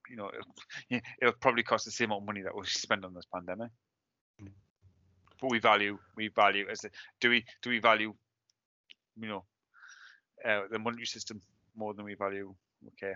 [0.09, 3.13] you know, it'll, it'll probably cost the same amount of money that we spend on
[3.13, 3.69] this pandemic.
[4.41, 4.51] Mm.
[5.41, 6.85] But we value, we value as
[7.21, 8.13] do we do we value,
[9.19, 9.43] you know,
[10.43, 11.41] uh, the monetary system
[11.75, 12.55] more than we value
[12.93, 13.13] okay?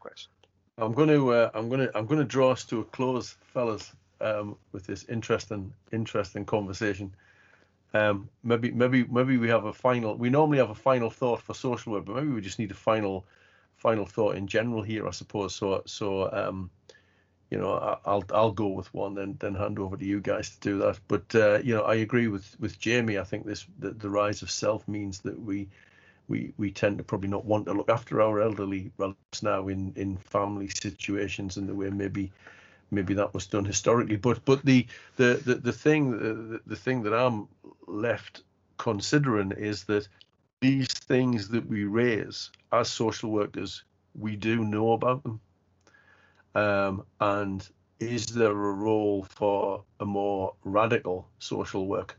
[0.00, 0.32] Question.
[0.78, 3.36] I'm going to uh, I'm going to I'm going to draw us to a close,
[3.52, 7.14] fellas, um, with this interesting interesting conversation.
[7.92, 10.16] Um, maybe maybe maybe we have a final.
[10.16, 12.74] We normally have a final thought for social work, but maybe we just need a
[12.74, 13.24] final
[13.84, 15.54] final thought in general here, I suppose.
[15.54, 16.70] So so um,
[17.50, 20.48] you know I, I'll I'll go with one, then then hand over to you guys
[20.50, 20.98] to do that.
[21.06, 23.18] But uh, you know I agree with with Jamie.
[23.18, 25.68] I think this the, the rise of self means that we
[26.28, 29.92] we we tend to probably not want to look after our elderly relatives now in
[29.96, 32.32] in family situations in the way maybe
[32.90, 37.02] maybe that was done historically but but the the the, the thing the, the thing
[37.02, 37.48] that i'm
[37.86, 38.42] left
[38.78, 40.08] considering is that
[40.64, 43.84] these things that we raise as social workers
[44.18, 45.40] we do know about them
[46.54, 47.68] um, and
[48.00, 52.18] is there a role for a more radical social work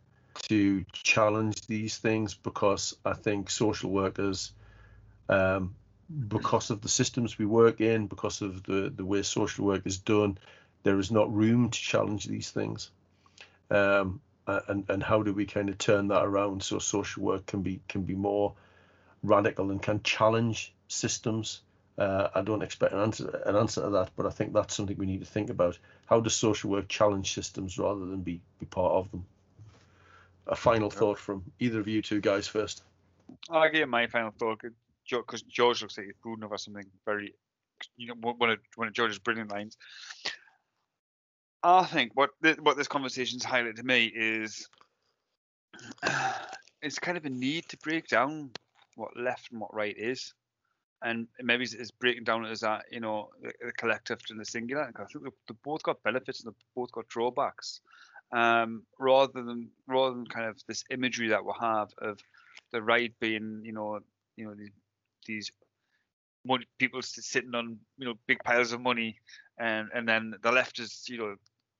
[0.50, 4.52] to challenge these things because I think social workers,
[5.30, 5.76] um,
[6.28, 9.98] because of the systems we work in, because of the, the way social work is
[9.98, 10.38] done,
[10.84, 12.92] there is not room to challenge these things.
[13.72, 17.62] Um, and and how do we kind of turn that around so social work can
[17.62, 18.54] be can be more
[19.24, 21.62] radical and can challenge systems?
[21.98, 24.98] Uh, I don't expect an answer an answer to that, but I think that's something
[24.98, 25.78] we need to think about.
[26.06, 29.26] How does social work challenge systems rather than be be part of them?
[30.48, 32.84] a final thought from either of you two guys first.
[33.50, 34.62] I'll give my final thought
[35.10, 37.34] because George looks like he's brooding over something very,
[37.98, 39.78] you know, one of one of George's brilliant lines.
[41.64, 44.68] I think what th- what this conversation's highlighted to me is
[46.82, 48.52] it's kind of a need to break down
[48.96, 50.34] what left and what right is,
[51.04, 54.92] and maybe it's, breaking down as that you know the, the collective and the singular.
[54.96, 57.82] I think they've both got benefits and they've both got drawbacks
[58.32, 62.20] um, rather than rather than kind of this imagery that we have of
[62.72, 64.00] the right being, you know,
[64.36, 64.56] you know
[65.26, 65.52] these
[66.46, 69.18] money, people sitting on you know big piles of money,
[69.58, 71.36] and and then the left is you know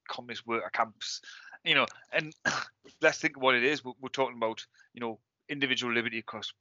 [0.08, 1.20] communist worker camps,
[1.64, 2.34] you know, and
[3.02, 3.84] let's think what it is.
[3.84, 4.64] We're, we're talking about
[4.94, 6.52] you know individual liberty across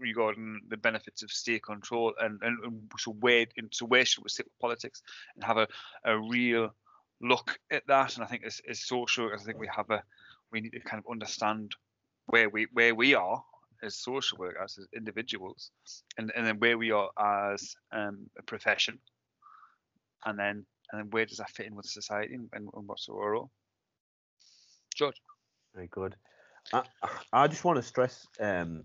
[0.00, 4.28] regarding the benefits of state control and, and, and so where so where should we
[4.28, 5.02] sit with politics
[5.36, 5.68] and have a,
[6.04, 6.74] a real
[7.20, 8.16] look at that.
[8.16, 10.02] And I think as, as social, I think we have a
[10.52, 11.72] we need to kind of understand
[12.26, 13.42] where we where we are
[13.84, 15.70] as social workers, as individuals,
[16.18, 17.10] and, and then where we are
[17.52, 18.98] as um, a profession,
[20.24, 23.32] and then and then where does that fit in with society and, and what's our
[23.32, 23.50] role?
[24.94, 25.16] George.
[25.74, 26.14] Very good.
[26.72, 26.82] I,
[27.32, 28.84] I just want to stress um,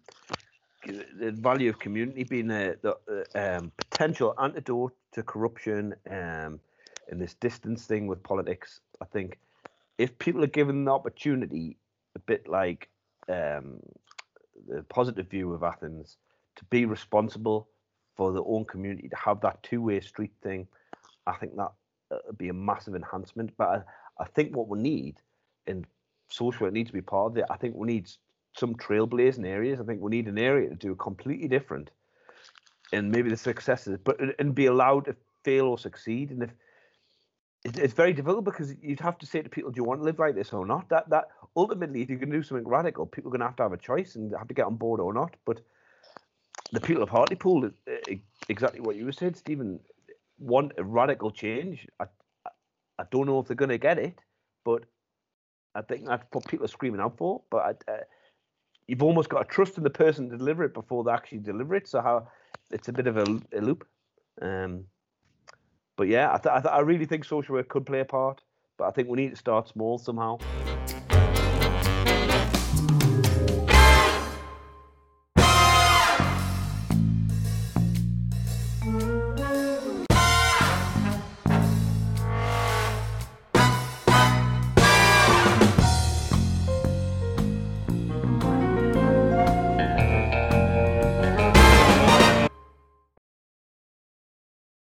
[0.86, 2.98] the value of community being a, the
[3.36, 6.60] um, potential antidote to corruption, um,
[7.12, 8.82] in this distance thing with politics.
[9.02, 9.40] I think
[9.98, 11.78] if people are given the opportunity,
[12.16, 12.90] a bit like
[13.28, 13.80] um,
[14.68, 16.18] the positive view of Athens,
[16.56, 17.70] to be responsible
[18.16, 20.68] for their own community, to have that two-way street thing,
[21.26, 21.72] I think that
[22.12, 23.52] uh, would be a massive enhancement.
[23.58, 25.16] But I, I think what we need,
[25.68, 25.86] and
[26.30, 27.46] social work needs to be part of it.
[27.50, 28.10] I think we need
[28.56, 29.80] some trailblazing areas.
[29.80, 31.92] I think we need an area to do completely different,
[32.92, 36.32] and maybe the successes, but and be allowed to fail or succeed.
[36.32, 36.50] And if
[37.64, 40.20] it's very difficult because you'd have to say to people, "Do you want to live
[40.20, 43.34] like this or not?" That that ultimately, if you can do something radical, people are
[43.34, 45.36] going to have to have a choice and have to get on board or not.
[45.46, 45.62] But
[46.72, 47.70] the people of Hartlepool,
[48.48, 49.80] exactly what you said, Stephen,
[50.38, 51.88] want a radical change.
[52.00, 52.06] I
[53.00, 54.20] I don't know if they're going to get it,
[54.66, 54.86] but
[55.76, 57.42] I think that's what people are screaming out for.
[57.50, 57.98] But uh,
[58.88, 61.76] you've almost got to trust in the person to deliver it before they actually deliver
[61.76, 61.88] it.
[61.88, 62.28] So how
[62.72, 63.88] it's a bit of a, a loop.
[64.42, 64.86] Um,
[66.00, 68.42] but yeah, I, th- I, th- I really think social work could play a part,
[68.78, 70.40] but I think we need to start small somehow.